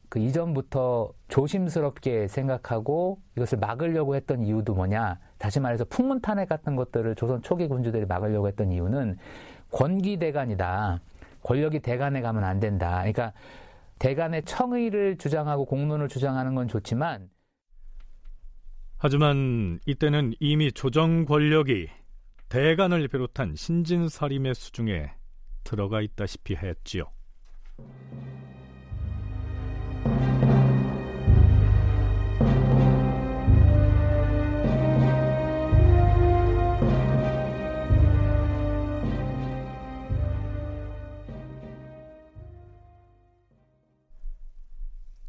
그 0.09 0.19
이전부터 0.19 1.11
조심스럽게 1.27 2.27
생각하고 2.27 3.19
이것을 3.35 3.57
막으려고 3.57 4.15
했던 4.15 4.43
이유도 4.43 4.73
뭐냐? 4.73 5.19
다시 5.37 5.59
말해서 5.59 5.83
풍문 5.85 6.21
탄핵 6.21 6.47
같은 6.47 6.75
것들을 6.75 7.15
조선 7.15 7.41
초기 7.41 7.67
군주들이 7.67 8.05
막으려고 8.05 8.47
했던 8.47 8.71
이유는 8.71 9.17
권기 9.71 10.17
대간이다. 10.17 11.01
권력이 11.43 11.79
대간에 11.79 12.21
가면 12.21 12.43
안 12.43 12.59
된다. 12.59 12.97
그러니까 12.99 13.33
대간의 13.99 14.43
청의를 14.43 15.17
주장하고 15.17 15.65
공론을 15.65 16.07
주장하는 16.07 16.55
건 16.55 16.67
좋지만 16.67 17.29
하지만 19.05 19.79
이때는 19.85 20.33
이미 20.39 20.71
조정 20.71 21.25
권력이 21.25 21.89
대간을 22.49 23.07
비롯한 23.07 23.55
신진사림의 23.55 24.55
수중에 24.55 25.11
들어가 25.63 26.01
있다시피 26.01 26.55
했지요. 26.55 27.03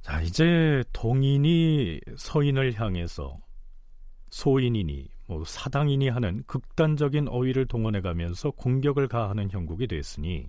자, 0.00 0.22
이제 0.22 0.82
동인이 0.94 2.00
서인을 2.16 2.80
향해서 2.80 3.36
소인이니 4.30 5.08
뭐 5.26 5.44
사당이니 5.44 6.08
하는 6.08 6.42
극단적인 6.46 7.28
어휘를 7.28 7.66
동원해 7.66 8.00
가면서 8.00 8.50
공격을 8.50 9.08
가하는 9.08 9.50
형국이 9.50 9.86
됐으니 9.86 10.46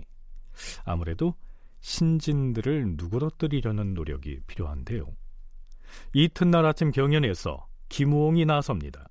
아무래도 0.85 1.33
신진들을 1.79 2.95
누그러뜨리려는 2.97 3.93
노력이 3.93 4.41
필요한데요. 4.47 5.15
이튿날 6.13 6.65
아침 6.65 6.91
경연에서 6.91 7.67
김우홍이 7.89 8.45
나섭니다. 8.45 9.07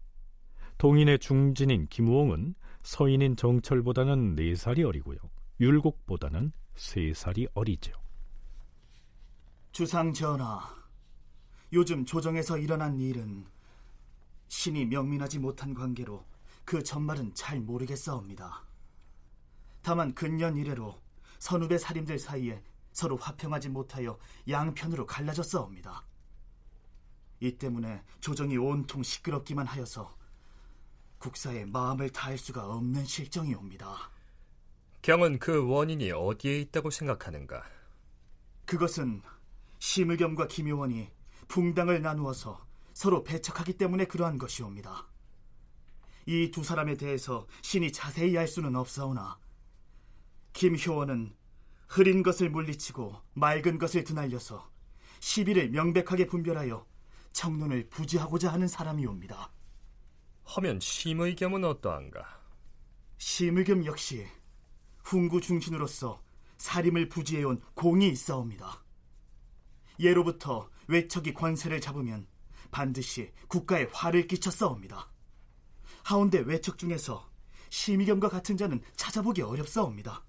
동인의 0.78 1.18
중진인 1.18 1.86
김우홍은 1.88 2.54
서인인 2.82 3.36
정철보다는 3.36 4.36
4살이 4.36 4.86
어리고요. 4.86 5.18
율곡보다는 5.60 6.52
3살이 6.76 7.48
어리죠. 7.54 7.92
주상 9.72 10.12
전하, 10.12 10.60
요즘 11.72 12.04
조정에서 12.04 12.58
일어난 12.58 12.98
일은 12.98 13.44
신이 14.48 14.86
명민하지 14.86 15.38
못한 15.38 15.74
관계로 15.74 16.24
그 16.64 16.82
전말은 16.82 17.34
잘 17.34 17.60
모르겠사옵니다. 17.60 18.64
다만 19.82 20.14
근년 20.14 20.56
이래로 20.56 21.00
선후배 21.38 21.78
살인들 21.78 22.18
사이에 22.18 22.62
서로 22.92 23.16
화평하지 23.16 23.68
못하여 23.68 24.18
양편으로 24.48 25.06
갈라졌사옵니다. 25.06 26.04
이 27.40 27.52
때문에 27.52 28.02
조정이 28.20 28.56
온통 28.56 29.02
시끄럽기만 29.02 29.66
하여서 29.66 30.16
국사에 31.18 31.64
마음을 31.66 32.10
다할 32.10 32.38
수가 32.38 32.66
없는 32.66 33.04
실정이옵니다. 33.04 34.10
경은 35.02 35.38
그 35.38 35.68
원인이 35.68 36.10
어디에 36.10 36.60
있다고 36.60 36.90
생각하는가? 36.90 37.62
그것은 38.64 39.22
심의겸과 39.78 40.48
김효원이 40.48 41.10
붕당을 41.48 42.02
나누어서 42.02 42.65
서로 42.96 43.22
배척하기 43.24 43.74
때문에 43.74 44.06
그러한 44.06 44.38
것이옵니다. 44.38 45.06
이 46.24 46.50
두 46.50 46.64
사람에 46.64 46.96
대해서 46.96 47.46
신이 47.60 47.92
자세히 47.92 48.38
알 48.38 48.48
수는 48.48 48.74
없사오나 48.74 49.38
김효원은 50.54 51.36
흐린 51.88 52.22
것을 52.22 52.48
물리치고 52.48 53.20
맑은 53.34 53.78
것을 53.78 54.02
드날려서 54.02 54.70
시비를 55.20 55.68
명백하게 55.72 56.26
분별하여 56.26 56.86
청론을 57.34 57.90
부지하고자 57.90 58.50
하는 58.50 58.66
사람이옵니다. 58.66 59.52
하면 60.44 60.80
심의겸은 60.80 61.64
어떠한가? 61.64 62.40
심의겸 63.18 63.84
역시 63.84 64.26
훈구 65.04 65.42
중신으로서 65.42 66.22
사림을 66.56 67.10
부지해온 67.10 67.60
공이 67.74 68.08
있사옵니다. 68.08 68.82
예로부터 70.00 70.70
외척이 70.88 71.34
권세를 71.34 71.82
잡으면 71.82 72.26
반드시 72.70 73.30
국가에 73.48 73.88
화를 73.92 74.26
끼쳤사옵니다. 74.26 75.08
하운데 76.04 76.38
외척 76.40 76.78
중에서 76.78 77.28
심의겸과 77.70 78.28
같은 78.28 78.56
자는 78.56 78.80
찾아보기 78.96 79.42
어렵사옵니다. 79.42 80.24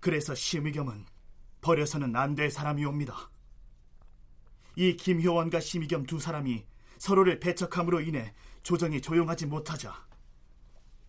그래서 0.00 0.34
심의겸은 0.34 1.06
버려서는 1.60 2.14
안 2.14 2.34
될 2.34 2.50
사람이옵니다. 2.50 3.30
이 4.76 4.96
김효원과 4.96 5.60
심의겸 5.60 6.04
두 6.04 6.18
사람이 6.18 6.64
서로를 6.98 7.40
배척함으로 7.40 8.00
인해 8.00 8.34
조정이 8.62 9.00
조용하지 9.00 9.46
못하자 9.46 9.94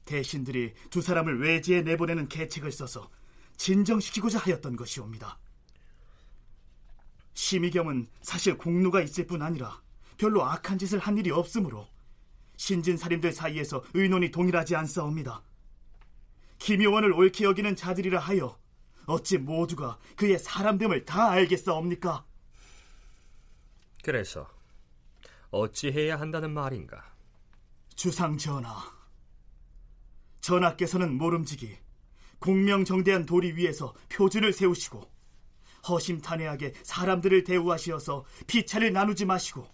대신들이 0.06 0.74
두 0.90 1.02
사람을 1.02 1.42
외지에 1.42 1.82
내보내는 1.82 2.28
계책을 2.28 2.72
써서 2.72 3.10
진정시키고자 3.58 4.40
하였던 4.40 4.76
것이옵니다. 4.76 5.40
심의겸은 7.36 8.08
사실 8.22 8.58
공로가 8.58 9.02
있을 9.02 9.28
뿐 9.28 9.42
아니라 9.42 9.82
별로 10.18 10.44
악한 10.44 10.80
짓을 10.80 11.00
한 11.00 11.18
일이 11.18 11.30
없으므로 11.30 11.88
신진살인들 12.58 13.34
사이에서 13.34 13.84
의논이 13.94 14.32
동일하지 14.32 14.76
않사옵니다. 14.76 15.44
김효원을 16.58 17.12
옳게 17.12 17.44
여기는 17.44 17.76
자들이라 17.76 18.20
하여 18.20 18.58
어찌 19.06 19.38
모두가 19.38 20.00
그의 20.16 20.40
사람됨을 20.40 21.06
다 21.06 21.30
알겠사옵니까? 21.32 22.26
그래서 24.04 24.50
어찌 25.52 25.92
해야 25.92 26.20
한다는 26.20 26.52
말인가? 26.52 27.14
주상 27.96 28.38
전하, 28.38 28.74
전하께서는 30.40 31.18
모름지기 31.18 31.78
공명정대한 32.40 33.26
도리 33.26 33.54
위에서 33.54 33.94
표준을 34.10 34.54
세우시고 34.54 35.15
허심탄회하게 35.88 36.74
사람들을 36.84 37.44
대우하시어서 37.44 38.26
피차를 38.48 38.94
나누지 38.94 39.26
마시고 39.26 39.66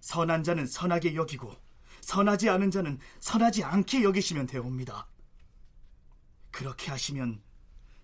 선한 0.00 0.44
자는 0.44 0.66
선하게 0.66 1.14
여기고 1.14 1.52
선하지 2.00 2.48
않은 2.48 2.70
자는 2.70 2.98
선하지 3.20 3.64
않게 3.64 4.02
여기시면 4.02 4.46
되옵니다. 4.46 5.08
그렇게 6.50 6.90
하시면 6.90 7.42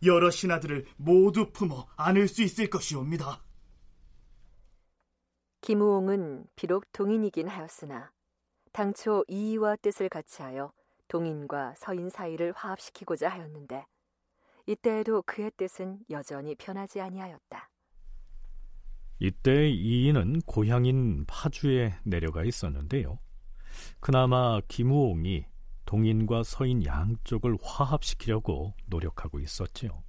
여러 0.04 0.30
신하들을 0.30 0.86
모두 0.96 1.50
품어 1.50 1.86
안을 1.96 2.28
수 2.28 2.42
있을 2.42 2.68
것이옵니다. 2.68 3.42
김우홍은 5.62 6.46
비록 6.56 6.92
동인이긴 6.92 7.48
하였으나 7.48 8.12
당초 8.72 9.24
이의와 9.28 9.76
뜻을 9.76 10.10
같이하여 10.10 10.72
동인과 11.08 11.74
서인 11.78 12.10
사이를 12.10 12.52
화합시키고자 12.54 13.30
하였는데 13.30 13.86
이때에도 14.66 15.22
그의 15.22 15.50
뜻은 15.56 15.98
여전히 16.10 16.54
변하지 16.54 17.00
아니하였다. 17.00 17.70
이때 19.18 19.70
이인은 19.70 20.40
고향인 20.46 21.24
파주에 21.26 21.94
내려가 22.02 22.44
있었는데요. 22.44 23.18
그나마 24.00 24.60
김우홍이 24.68 25.44
동인과 25.84 26.42
서인 26.44 26.84
양쪽을 26.84 27.58
화합시키려고 27.62 28.72
노력하고 28.86 29.38
있었지요. 29.38 30.02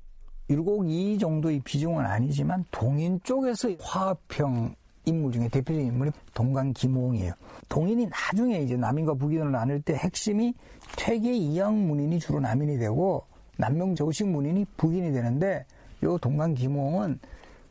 율곡 0.50 0.90
이 0.90 1.18
정도의 1.18 1.60
비중은 1.64 2.06
아니지만 2.06 2.66
동인 2.72 3.20
쪽에서 3.24 3.70
화합형 3.80 4.76
인물 5.06 5.32
중에 5.32 5.50
대표적인 5.50 5.88
인물이 5.88 6.12
동관 6.34 6.74
김호홍이에요. 6.74 7.34
동인이 7.70 8.08
나중에 8.08 8.60
이제 8.62 8.76
남인과 8.76 9.16
북인을 9.16 9.52
나눌 9.52 9.82
때 9.82 9.96
핵심이 9.96 10.54
퇴계 10.98 11.34
이양 11.34 11.88
문인이 11.88 12.20
주로 12.20 12.40
남인이 12.40 12.78
되고 12.78 13.26
남명 13.58 13.96
조식 13.96 14.28
문인이 14.28 14.66
북인이 14.78 15.12
되는데 15.12 15.66
요 16.04 16.18
동관 16.18 16.54
김호홍은 16.56 17.20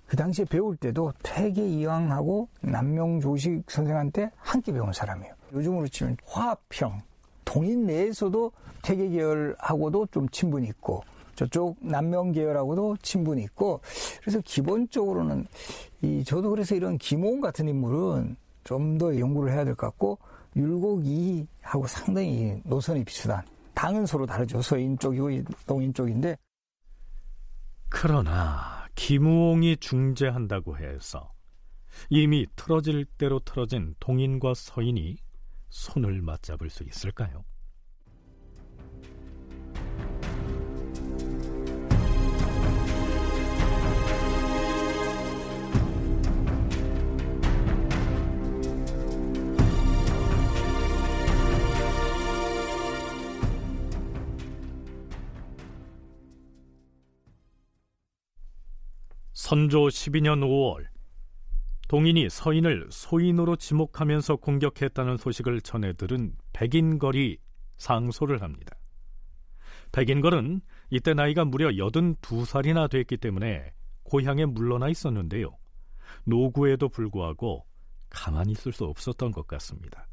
그 0.07 0.17
당시에 0.17 0.45
배울 0.45 0.77
때도 0.77 1.13
퇴계 1.23 1.67
이황하고 1.67 2.49
남명 2.61 3.21
조식 3.21 3.63
선생한테 3.71 4.31
함께 4.37 4.73
배운 4.73 4.93
사람이에요. 4.93 5.33
요즘으로 5.53 5.89
치면 5.89 6.17
화합형 6.25 7.01
동인 7.45 7.87
내에서도 7.87 8.53
퇴계 8.83 9.09
계열하고도 9.09 10.07
좀 10.07 10.29
친분이 10.29 10.67
있고 10.69 11.03
저쪽 11.35 11.77
남명 11.81 12.33
계열하고도 12.33 12.99
친분이 13.03 13.43
있고 13.45 13.81
그래서 14.21 14.41
기본적으로는 14.45 15.47
이 16.03 16.23
저도 16.25 16.51
그래서 16.51 16.75
이런 16.75 16.99
김호웅 16.99 17.41
같은 17.41 17.69
인물은 17.69 18.37
좀 18.65 18.99
더 18.99 19.19
연구를 19.19 19.53
해야 19.53 19.65
될 19.65 19.75
것 19.75 19.89
같고 19.89 20.19
율곡이하고 20.57 21.87
상당히 21.87 22.61
노선이 22.65 23.05
비슷한 23.05 23.43
당은 23.75 24.07
서로 24.07 24.27
다르죠 24.27 24.63
서인 24.63 24.99
쪽이고 24.99 25.29
동인 25.67 25.93
쪽인데 25.93 26.37
그러나 27.89 28.87
김우홍이 28.95 29.77
중재한다고 29.79 30.79
해서 30.79 31.33
이미 32.11 32.47
틀어질 32.57 33.05
대로 33.19 33.39
틀어진 33.41 33.95
동인과 34.01 34.55
서인이 34.55 35.17
손을 35.71 36.23
맞잡을 36.23 36.71
수 36.71 36.85
있을까요? 36.85 37.45
선조 59.45 59.89
12년 59.89 60.41
5월 60.41 60.87
동인이 61.89 62.31
서인을 62.31 62.89
소인으로 62.91 63.57
지목하면서 63.57 64.37
공격했다는 64.37 65.19
소식을 65.19 65.61
전해 65.61 65.93
들은 65.93 66.35
백인걸이 66.55 67.37
상소를 67.77 68.41
합니다. 68.41 68.75
백인걸은 69.93 70.63
이때 70.89 71.13
나이가 71.13 71.45
무려 71.45 71.69
82살이나 71.69 72.89
됐기 72.89 73.19
때문에 73.19 73.75
고향에 74.05 74.47
물러나 74.47 74.89
있었는데요. 74.89 75.55
노구에도 76.25 76.89
불구하고 76.89 77.67
가만히 78.09 78.53
있을 78.53 78.73
수 78.73 78.87
없었던 78.87 79.31
것 79.31 79.47
같습니다. 79.47 80.09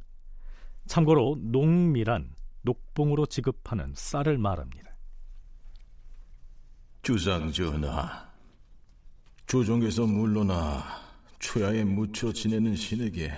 참고로 0.87 1.37
농미란 1.39 2.35
녹봉으로 2.63 3.27
지급하는 3.27 3.93
쌀을 3.95 4.37
말합니다. 4.37 4.91
주상 7.01 7.49
전하, 7.49 8.30
조정에서 9.51 10.07
물러나 10.07 10.81
초야에 11.39 11.83
묻혀 11.83 12.31
지내는 12.31 12.73
신에게 12.73 13.37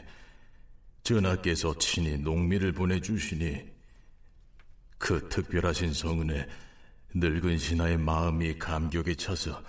전하께서 1.01 1.75
친히 1.79 2.19
농미를 2.19 2.71
보내주시니 2.71 3.65
그 4.99 5.27
특별하신 5.27 5.91
성은에 5.91 6.47
늙은 7.15 7.57
신하의 7.57 7.97
마음이 7.97 8.59
감격에 8.59 9.15
차서 9.15 9.59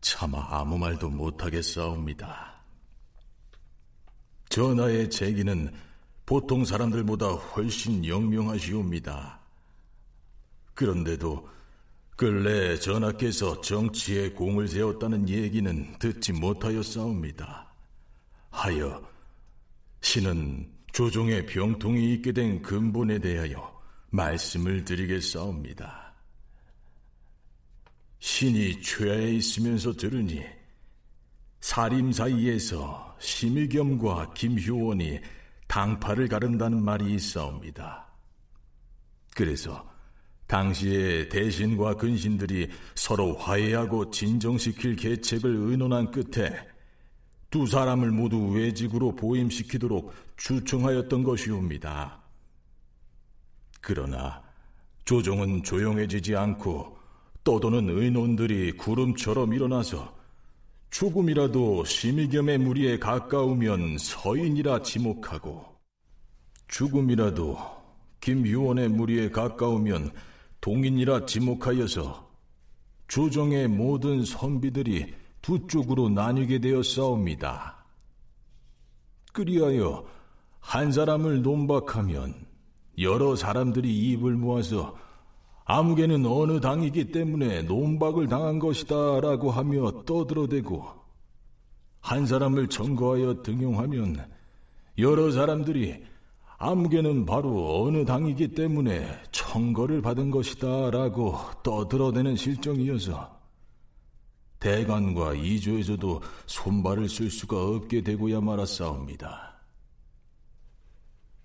차마 0.00 0.46
아무 0.58 0.78
말도 0.78 1.10
못하겠사옵니다. 1.10 2.62
전하의 4.48 5.10
재기는 5.10 5.70
보통 6.24 6.64
사람들보다 6.64 7.26
훨씬 7.26 8.06
영명하시옵니다. 8.06 9.38
그런데도 10.72 11.53
근래 12.16 12.78
전하께서 12.78 13.60
정치에 13.60 14.30
공을 14.30 14.68
세웠다는 14.68 15.28
얘기는 15.28 15.98
듣지 15.98 16.32
못하였사옵니다. 16.32 17.72
하여 18.50 19.02
신은 20.00 20.70
조정의 20.92 21.46
병통이 21.46 22.14
있게 22.14 22.30
된 22.30 22.62
근본에 22.62 23.18
대하여 23.18 23.82
말씀을 24.10 24.84
드리겠사옵니다. 24.84 26.14
신이 28.20 28.80
최하에 28.80 29.32
있으면서 29.32 29.92
들으니 29.92 30.44
사림 31.60 32.12
사이에서 32.12 33.16
심의겸과 33.18 34.34
김효원이 34.34 35.20
당파를 35.66 36.28
가른다는 36.28 36.80
말이 36.80 37.12
있사옵니다. 37.14 38.06
그래서 39.34 39.93
당시에 40.46 41.28
대신과 41.28 41.94
근신들이 41.94 42.68
서로 42.94 43.34
화해하고 43.36 44.10
진정시킬 44.10 44.96
계책을 44.96 45.50
의논한 45.50 46.10
끝에 46.10 46.54
두 47.50 47.66
사람을 47.66 48.10
모두 48.10 48.48
외직으로 48.48 49.14
보임시키도록 49.14 50.12
추청하였던 50.36 51.22
것이옵니다. 51.22 52.20
그러나 53.80 54.42
조정은 55.04 55.62
조용해지지 55.62 56.34
않고 56.34 56.98
떠도는 57.44 57.90
의논들이 57.90 58.72
구름처럼 58.72 59.52
일어나서 59.52 60.14
죽음이라도 60.90 61.84
심의겸의 61.84 62.58
무리에 62.58 62.98
가까우면 62.98 63.98
서인이라 63.98 64.82
지목하고 64.82 65.64
죽음이라도 66.68 67.58
김유원의 68.20 68.88
무리에 68.88 69.30
가까우면 69.30 70.12
동인이라 70.64 71.26
지목하여서 71.26 72.26
조정의 73.06 73.68
모든 73.68 74.24
선비들이 74.24 75.12
두 75.42 75.66
쪽으로 75.66 76.08
나뉘게 76.08 76.58
되었사옵니다. 76.58 77.84
그리하여 79.34 80.06
한 80.60 80.90
사람을 80.90 81.42
논박하면 81.42 82.46
여러 82.98 83.36
사람들이 83.36 83.94
입을 84.12 84.36
모아서 84.36 84.96
아무개는 85.66 86.24
어느 86.24 86.58
당이기 86.60 87.12
때문에 87.12 87.60
논박을 87.64 88.28
당한 88.28 88.58
것이다 88.58 89.20
라고 89.20 89.50
하며 89.50 90.04
떠들어대고 90.06 90.86
한 92.00 92.24
사람을 92.24 92.68
청거하여 92.68 93.42
등용하면 93.42 94.30
여러 94.96 95.30
사람들이 95.30 96.13
아무개는 96.58 97.26
바로 97.26 97.84
어느 97.84 98.04
당이기 98.04 98.54
때문에 98.54 99.22
청거를 99.32 100.02
받은 100.02 100.30
것이다 100.30 100.90
라고 100.90 101.36
떠들어대는 101.62 102.36
실정이어서 102.36 103.34
대관과 104.60 105.34
이조에서도 105.34 106.22
손발을 106.46 107.08
쓸 107.08 107.30
수가 107.30 107.62
없게 107.62 108.02
되고야 108.02 108.40
말았사옵니다. 108.40 109.60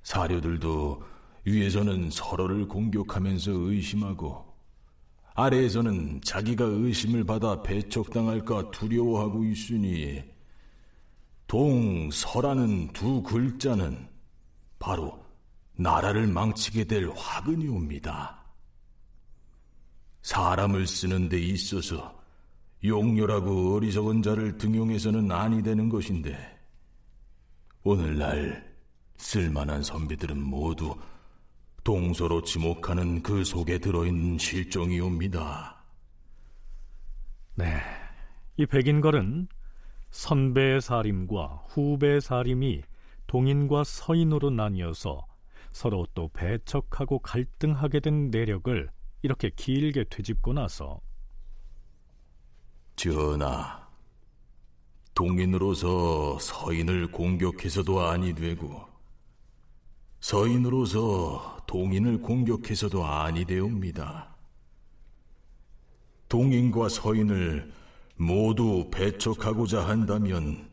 사료들도 0.04 1.04
위에서는 1.46 2.10
서로를 2.12 2.68
공격하면서 2.68 3.52
의심하고 3.52 4.46
아래에서는 5.34 6.22
자기가 6.22 6.66
의심을 6.66 7.24
받아 7.24 7.62
배척당할까 7.62 8.72
두려워하고 8.72 9.46
있으니 9.46 10.24
동서라는 11.48 12.94
두 12.94 13.24
글자는 13.24 14.08
바로 14.80 15.24
나라를 15.76 16.28
망치게 16.28 16.86
될 16.86 17.10
화근이 17.10 17.68
옵니다. 17.68 18.44
사람을 20.22 20.88
쓰는 20.88 21.30
데 21.30 21.40
있어서 21.40 22.20
용렬하고 22.84 23.76
어리석은 23.76 24.22
자를 24.22 24.58
등용해서는 24.58 25.32
아니 25.32 25.62
되는 25.62 25.90
것인데 25.90 26.60
오늘날 27.84 28.70
쓸만한 29.18 29.84
선비들은 29.84 30.42
모두 30.42 30.96
동서로 31.84 32.44
지목하는 32.44 33.24
그 33.24 33.44
속에 33.44 33.80
들어있는 33.80 34.38
실정이 34.38 35.00
옵니다. 35.00 35.84
네, 37.56 37.82
이 38.58 38.66
백인걸은 38.66 39.48
선배 40.10 40.80
사림과 40.80 41.66
후배 41.68 42.20
사림이 42.20 42.84
동인과 43.30 43.84
서인으로 43.84 44.50
나뉘어서 44.50 45.28
서로 45.72 46.08
또 46.16 46.30
배척하고 46.30 47.20
갈등하게 47.20 48.00
된 48.00 48.32
내력을 48.32 48.90
이렇게 49.22 49.52
길게 49.56 50.06
되짚고 50.10 50.54
나서 50.54 51.00
전하, 52.96 53.88
동인으로서 55.14 56.40
서인을 56.40 57.12
공격해서도 57.12 58.02
아니 58.02 58.34
되고 58.34 58.88
서인으로서 60.22 61.62
동인을 61.68 62.24
공격해서도 62.24 63.06
아니 63.06 63.46
되옵니다. 63.46 64.36
동인과 66.30 66.90
서인을 66.90 67.72
모두 68.16 68.90
배척하고자 68.92 69.88
한다면 69.88 70.69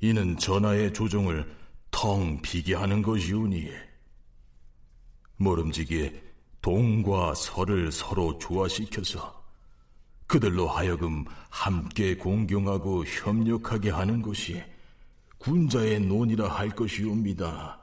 이는 0.00 0.36
전하의 0.36 0.92
조정을 0.92 1.50
텅 1.90 2.40
비게 2.42 2.74
하는 2.74 3.02
것이오니 3.02 3.70
모름지기에 5.36 6.22
동과 6.60 7.34
서를 7.34 7.92
서로 7.92 8.38
조화시켜서 8.38 9.44
그들로 10.26 10.66
하여금 10.66 11.24
함께 11.48 12.16
공경하고 12.16 13.04
협력하게 13.04 13.90
하는 13.90 14.20
것이 14.20 14.62
군자의 15.38 16.00
논이라 16.00 16.48
할 16.48 16.70
것이옵니다. 16.70 17.80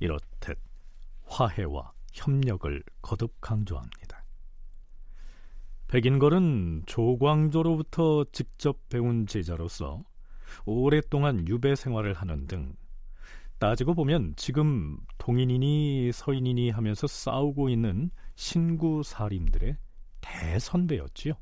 이렇듯 0.00 0.58
화해와 1.26 1.92
협력을 2.12 2.82
거듭 3.00 3.40
강조합니다. 3.40 4.24
백인걸은 5.86 6.84
조광조로부터 6.86 8.24
직접 8.32 8.88
배운 8.88 9.26
제자로서 9.26 10.02
오랫동안 10.64 11.46
유배 11.48 11.74
생활을 11.74 12.14
하는 12.14 12.46
등 12.46 12.72
따지고 13.58 13.94
보면 13.94 14.32
지금 14.36 14.96
동인이니 15.18 16.12
서인이니 16.12 16.70
하면서 16.70 17.06
싸우고 17.06 17.68
있는 17.68 18.10
신구 18.34 19.02
사림들의 19.04 19.76
대선배였지요. 20.22 21.34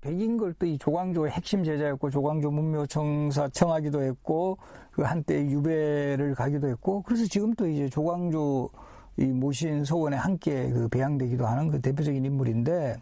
백인걸도 0.00 0.66
이 0.66 0.78
조광조의 0.78 1.30
핵심 1.30 1.62
제자였고 1.62 2.10
조광조 2.10 2.50
문묘 2.50 2.86
청사 2.86 3.48
청하기도 3.48 4.02
했고 4.02 4.58
그 4.90 5.02
한때 5.02 5.44
유배를 5.44 6.34
가기도 6.34 6.68
했고 6.68 7.02
그래서 7.02 7.26
지금 7.26 7.54
또 7.54 7.68
이제 7.68 7.88
조광조 7.88 8.70
이 9.18 9.26
모신 9.26 9.84
소원에 9.84 10.16
함께 10.16 10.70
그 10.70 10.88
배양되기도 10.88 11.46
하는 11.46 11.68
그 11.68 11.80
대표적인 11.80 12.24
인물인데 12.24 12.96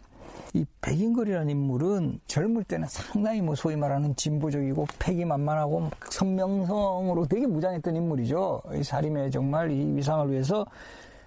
이 0.53 0.65
백인걸이라는 0.81 1.49
인물은 1.49 2.19
젊을 2.27 2.63
때는 2.63 2.87
상당히 2.87 3.41
뭐 3.41 3.55
소위 3.55 3.75
말하는 3.75 4.15
진보적이고 4.15 4.87
패기만만하고 4.99 5.89
선명성으로 6.09 7.25
되게 7.27 7.45
무장했던 7.47 7.95
인물이죠. 7.95 8.61
이 8.75 8.83
사림의 8.83 9.31
정말 9.31 9.71
이 9.71 9.95
위상을 9.95 10.31
위해서 10.31 10.65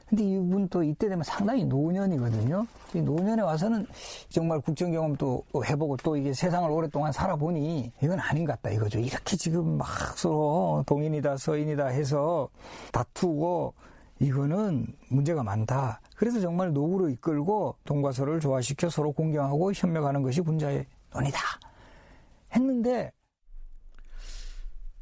근데 0.09 0.25
이분 0.25 0.69
또 0.69 0.83
이때 0.83 1.09
되면 1.09 1.25
상당히 1.25 1.65
노년이거든요. 1.65 2.67
이 2.93 3.01
노년에 3.01 3.41
와서는 3.41 3.87
정말 4.29 4.61
국정 4.61 4.93
경험도 4.93 5.43
해보고 5.65 5.97
또 6.05 6.19
이게 6.19 6.35
세상을 6.35 6.71
오랫동안 6.71 7.13
살아보니 7.13 7.91
이건 8.03 8.21
아닌 8.21 8.45
것 8.45 8.53
같다 8.53 8.75
이거죠. 8.75 8.99
이렇게 8.99 9.39
지금 9.39 9.79
막 9.79 9.87
서로 10.19 10.85
동인이다 10.87 11.39
서인이다 11.39 11.87
해서 11.87 12.51
다투고 12.93 13.73
이거는 14.23 14.87
문제가 15.09 15.43
많다. 15.43 16.01
그래서 16.17 16.41
정말 16.41 16.73
노후로 16.73 17.09
이끌고 17.11 17.77
동과 17.85 18.13
서를 18.13 18.39
조화시켜 18.39 18.89
서로 18.89 19.11
공경하고 19.11 19.73
협력하는 19.73 20.23
것이 20.23 20.41
군자의 20.41 20.87
논이다. 21.13 21.39
했는데 22.55 23.13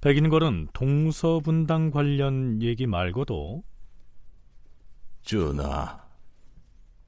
백인걸은 0.01 0.69
동서분당 0.73 1.91
관련 1.91 2.63
얘기 2.63 2.87
말고도 2.87 3.63
전하, 5.21 6.03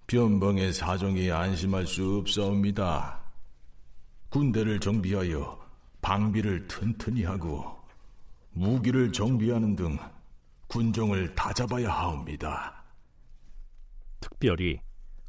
변방의 0.06 0.74
사정이 0.74 1.32
안심할 1.32 1.86
수 1.86 2.18
없사옵니다. 2.18 3.20
군대를 4.28 4.80
정비하여 4.80 5.58
방비를 6.02 6.68
튼튼히 6.68 7.24
하고 7.24 7.64
무기를 8.50 9.10
정비하는 9.12 9.74
등 9.74 9.96
군정을 10.72 11.34
다잡아야 11.34 11.90
하옵니다. 11.90 12.82
특별히 14.20 14.80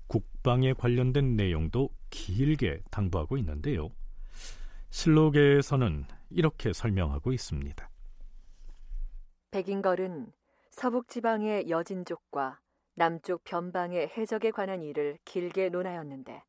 국방에 0.08 0.72
관련된 0.72 1.36
내용도 1.36 1.90
길게 2.10 2.82
당부하고 2.90 3.36
있는데요. 3.40 3.90
실록에서는 4.90 6.06
이렇게 6.30 6.72
설명하고 6.72 7.34
있습니다. 7.34 7.90
백인걸은 9.52 10.32
서북 10.72 11.10
지방의 11.10 11.70
여진족과 11.70 12.62
남쪽 12.96 13.44
변방의 13.44 14.14
해적에 14.16 14.52
관한 14.52 14.82
일을 14.82 15.18
길게 15.26 15.68
논하였는데 15.70 16.42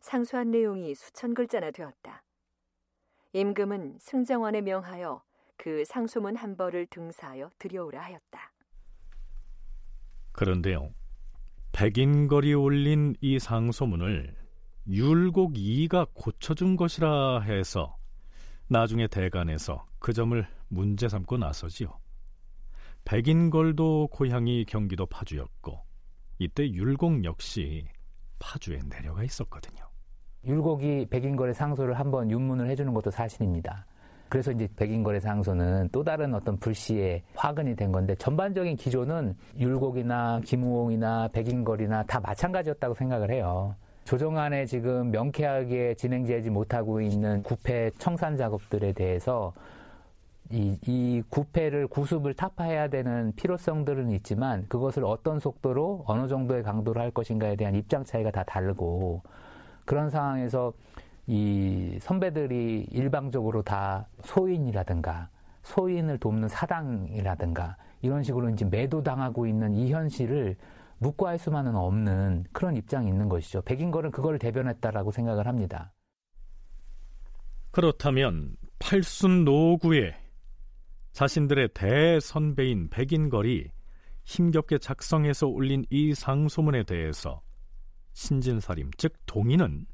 상수한 0.00 0.50
내용이 0.50 0.96
수천 0.96 1.34
글자나 1.34 1.70
되었다. 1.70 2.24
임금은 3.34 3.98
승정원에 4.00 4.62
명하여 4.62 5.22
그 5.62 5.84
상소문 5.84 6.34
한 6.34 6.56
벌을 6.56 6.86
등사하여 6.86 7.48
들여오라 7.60 8.02
하였다. 8.02 8.52
그런데요. 10.32 10.90
백인걸이 11.70 12.52
올린 12.54 13.14
이 13.20 13.38
상소문을 13.38 14.34
율곡 14.88 15.52
이가 15.54 16.08
고쳐준 16.14 16.74
것이라 16.74 17.42
해서 17.42 17.96
나중에 18.66 19.06
대간에서 19.06 19.86
그 20.00 20.12
점을 20.12 20.44
문제 20.66 21.08
삼고 21.08 21.36
나서지요. 21.36 21.96
백인걸도 23.04 24.08
고향이 24.08 24.64
경기도 24.64 25.06
파주였고 25.06 25.78
이때 26.40 26.68
율곡 26.68 27.24
역시 27.24 27.86
파주에 28.40 28.80
내려가 28.90 29.22
있었거든요. 29.22 29.88
율곡이 30.44 31.06
백인걸의 31.08 31.54
상소를 31.54 32.00
한번 32.00 32.32
윤문을 32.32 32.68
해주는 32.68 32.92
것도 32.92 33.12
사실입니다. 33.12 33.86
그래서 34.32 34.50
이제 34.50 34.66
백인거래 34.76 35.20
상소는 35.20 35.90
또 35.92 36.02
다른 36.02 36.32
어떤 36.32 36.56
불씨의 36.56 37.22
화근이 37.34 37.76
된 37.76 37.92
건데 37.92 38.14
전반적인 38.14 38.76
기조는 38.76 39.36
율곡이나 39.58 40.40
김우홍이나 40.42 41.28
백인걸이나 41.34 42.04
다 42.04 42.18
마찬가지였다고 42.18 42.94
생각을 42.94 43.30
해요. 43.30 43.74
조정안에 44.04 44.64
지금 44.64 45.10
명쾌하게 45.10 45.96
진행되지 45.96 46.48
못하고 46.48 47.02
있는 47.02 47.42
구패 47.42 47.90
청산 47.98 48.38
작업들에 48.38 48.94
대해서 48.94 49.52
이, 50.50 50.78
이 50.86 51.22
구패를 51.28 51.86
구습을 51.88 52.32
타파해야 52.32 52.88
되는 52.88 53.34
필요성들은 53.36 54.12
있지만 54.12 54.64
그것을 54.66 55.04
어떤 55.04 55.40
속도로 55.40 56.04
어느 56.06 56.26
정도의 56.26 56.62
강도로 56.62 56.98
할 56.98 57.10
것인가에 57.10 57.54
대한 57.54 57.74
입장 57.74 58.02
차이가 58.02 58.30
다 58.30 58.42
다르고 58.44 59.20
그런 59.84 60.08
상황에서 60.08 60.72
이 61.26 61.98
선배들이 62.00 62.88
일방적으로 62.90 63.62
다 63.62 64.08
소인이라든가 64.24 65.28
소인을 65.62 66.18
돕는 66.18 66.48
사당이라든가 66.48 67.76
이런 68.00 68.22
식으로 68.22 68.50
이제 68.50 68.64
매도당하고 68.64 69.46
있는 69.46 69.74
이 69.74 69.92
현실을 69.92 70.56
묵과할 70.98 71.38
수만은 71.38 71.74
없는 71.76 72.44
그런 72.52 72.76
입장이 72.76 73.08
있는 73.08 73.28
것이죠. 73.28 73.62
백인걸은 73.62 74.10
그걸 74.10 74.38
대변했다라고 74.38 75.10
생각을 75.10 75.46
합니다. 75.46 75.92
그렇다면 77.70 78.56
팔순 78.78 79.44
노구에 79.44 80.14
자신들의 81.12 81.70
대선배인 81.74 82.88
백인걸이 82.88 83.70
힘겹게 84.24 84.78
작성해서 84.78 85.46
올린 85.48 85.84
이 85.90 86.14
상소문에 86.14 86.84
대해서 86.84 87.42
신진사림 88.12 88.90
즉 88.96 89.14
동인은 89.26 89.86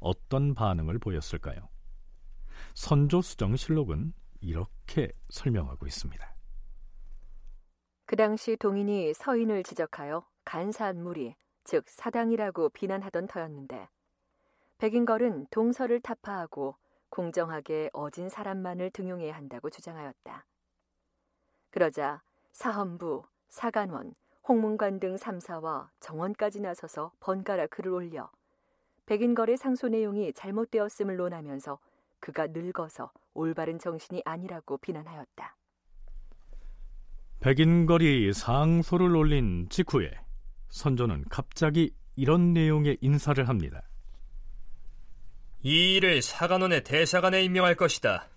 어떤 0.00 0.54
반응을 0.54 0.98
보였을까요? 0.98 1.68
선조수정 2.74 3.56
실록은 3.56 4.12
이렇게 4.40 5.12
설명하고 5.28 5.86
있습니다. 5.86 6.34
그 8.06 8.16
당시 8.16 8.56
동인이 8.56 9.14
서인을 9.14 9.62
지적하여 9.62 10.26
간사한 10.44 11.02
무리, 11.02 11.36
즉 11.64 11.84
사당이라고 11.86 12.70
비난하던 12.70 13.28
터였는데 13.28 13.88
백인걸은 14.78 15.46
동서를 15.50 16.00
타파하고 16.00 16.76
공정하게 17.10 17.90
어진 17.92 18.28
사람만을 18.28 18.90
등용해야 18.90 19.36
한다고 19.36 19.68
주장하였다. 19.68 20.46
그러자 21.70 22.22
사헌부, 22.52 23.24
사간원, 23.48 24.14
홍문관 24.48 24.98
등 24.98 25.16
3사와 25.16 25.90
정원까지 26.00 26.60
나서서 26.60 27.12
번갈아 27.20 27.66
글을 27.68 27.92
올려 27.92 28.30
백인걸의 29.10 29.56
상소 29.56 29.88
내용이 29.88 30.32
잘못되었음을 30.34 31.16
논하면서 31.16 31.80
그가 32.20 32.46
늙어서 32.46 33.10
올바른 33.34 33.80
정신이 33.80 34.22
아니라고 34.24 34.78
비난하였다. 34.78 35.56
백인걸이 37.40 38.32
상소를 38.32 39.16
올린 39.16 39.68
직후에 39.68 40.12
선조는 40.68 41.24
갑자기 41.28 41.92
이런 42.14 42.52
내용의 42.52 42.98
인사를 43.00 43.48
합니다. 43.48 43.82
이 45.64 45.96
일을 45.96 46.22
사관원의 46.22 46.84
대사관에 46.84 47.42
임명할 47.42 47.74
것이다. 47.74 48.28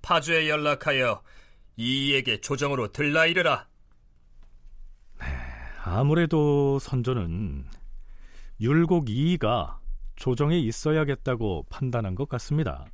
파주에 0.00 0.48
연락하여 0.48 1.24
이에게 1.76 2.40
조정으로 2.40 2.92
들라 2.92 3.26
이르라. 3.26 3.66
네, 5.18 5.26
아무래도 5.82 6.78
선조는 6.78 7.66
율곡 8.60 9.10
이가 9.10 9.80
조정에 10.16 10.58
있어야겠다고 10.58 11.66
판단한 11.68 12.14
것 12.14 12.28
같습니다. 12.28 12.86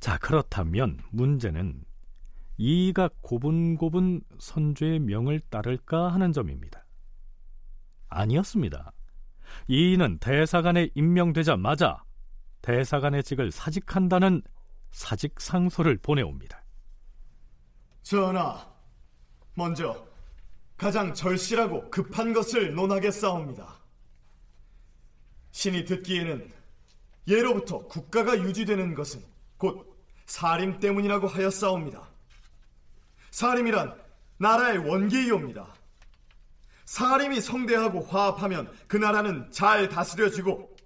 자, 0.00 0.18
그렇다면 0.18 0.98
문제는 1.10 1.82
이가 2.58 3.08
고분고분 3.20 4.22
선조의 4.38 5.00
명을 5.00 5.40
따를까 5.48 6.08
하는 6.12 6.32
점입니다. 6.32 6.84
아니었습니다. 8.08 8.92
이는 9.66 10.18
대사관에 10.18 10.90
임명되자마자 10.94 12.02
대사관의 12.62 13.22
직을 13.22 13.50
사직한다는 13.50 14.42
사직 14.90 15.40
상소를 15.40 15.98
보내옵니다. 15.98 16.62
전하, 18.02 18.66
먼저 19.54 20.06
가장 20.76 21.12
절실하고 21.12 21.90
급한 21.90 22.32
것을 22.32 22.74
논하겠사옵니다. 22.74 23.77
신이 25.58 25.86
듣기에는 25.86 26.52
예로부터 27.26 27.78
국가가 27.88 28.38
유지되는 28.38 28.94
것은 28.94 29.20
곧 29.56 29.92
사림 30.26 30.78
때문이라고 30.78 31.26
하였사옵니다. 31.26 32.08
사림이란 33.32 34.00
나라의 34.36 34.78
원기이옵니다. 34.78 35.74
사림이 36.84 37.40
성대하고 37.40 38.02
화합하면 38.02 38.72
그 38.86 38.98
나라는 38.98 39.50
잘 39.50 39.88
다스려지고 39.88 40.76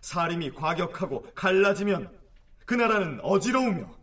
사림이 0.00 0.52
과격하고 0.52 1.26
갈라지면 1.34 2.18
그 2.64 2.72
나라는 2.72 3.20
어지러우며 3.22 3.94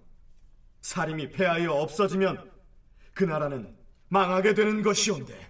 사림이 0.82 1.32
패하여 1.32 1.72
없어지면 1.72 2.52
그 3.16 3.24
나라는 3.24 3.76
망하게 4.10 4.54
되는 4.54 4.84
것이온데. 4.84 5.50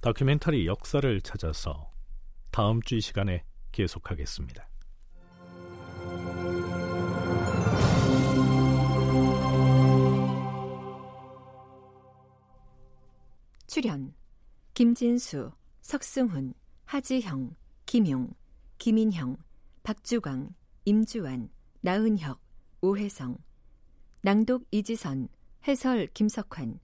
다큐멘터리 0.00 0.68
역사를 0.68 1.20
찾아서 1.22 1.91
다음 2.52 2.82
주 2.82 2.96
이 2.96 3.00
시간에 3.00 3.44
계속하겠습니다. 3.72 4.68
출연 13.66 14.12
김진수, 14.74 15.50
석승훈, 15.80 16.52
하지형, 16.84 17.56
김용, 17.86 18.34
김인형, 18.76 19.38
박주광, 19.82 20.54
임주환, 20.84 21.48
나은혁, 21.80 22.38
오혜성 22.82 23.38
낭독 24.20 24.66
이지선, 24.70 25.28
해설 25.66 26.06
김석환 26.08 26.80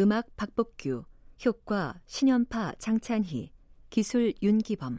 음악 0.00 0.34
박복규, 0.34 1.04
효과 1.44 2.00
신연파 2.06 2.74
장찬희 2.80 3.52
기술 3.90 4.32
윤기범 4.42 4.98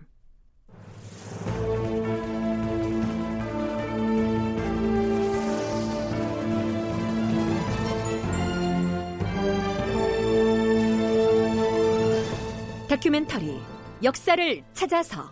다큐멘터리 12.90 13.60
역사를 14.04 14.64
찾아서 14.74 15.32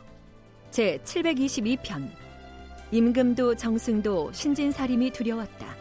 제 0.69 0.99
722편 1.03 2.07
임금도 2.91 3.55
정승도 3.55 4.31
신진사림이 4.31 5.11
두려웠다. 5.11 5.75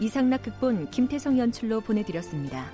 이상락 0.00 0.42
극본 0.42 0.90
김태성 0.90 1.38
연출로 1.38 1.80
보내드렸습니다. 1.80 2.70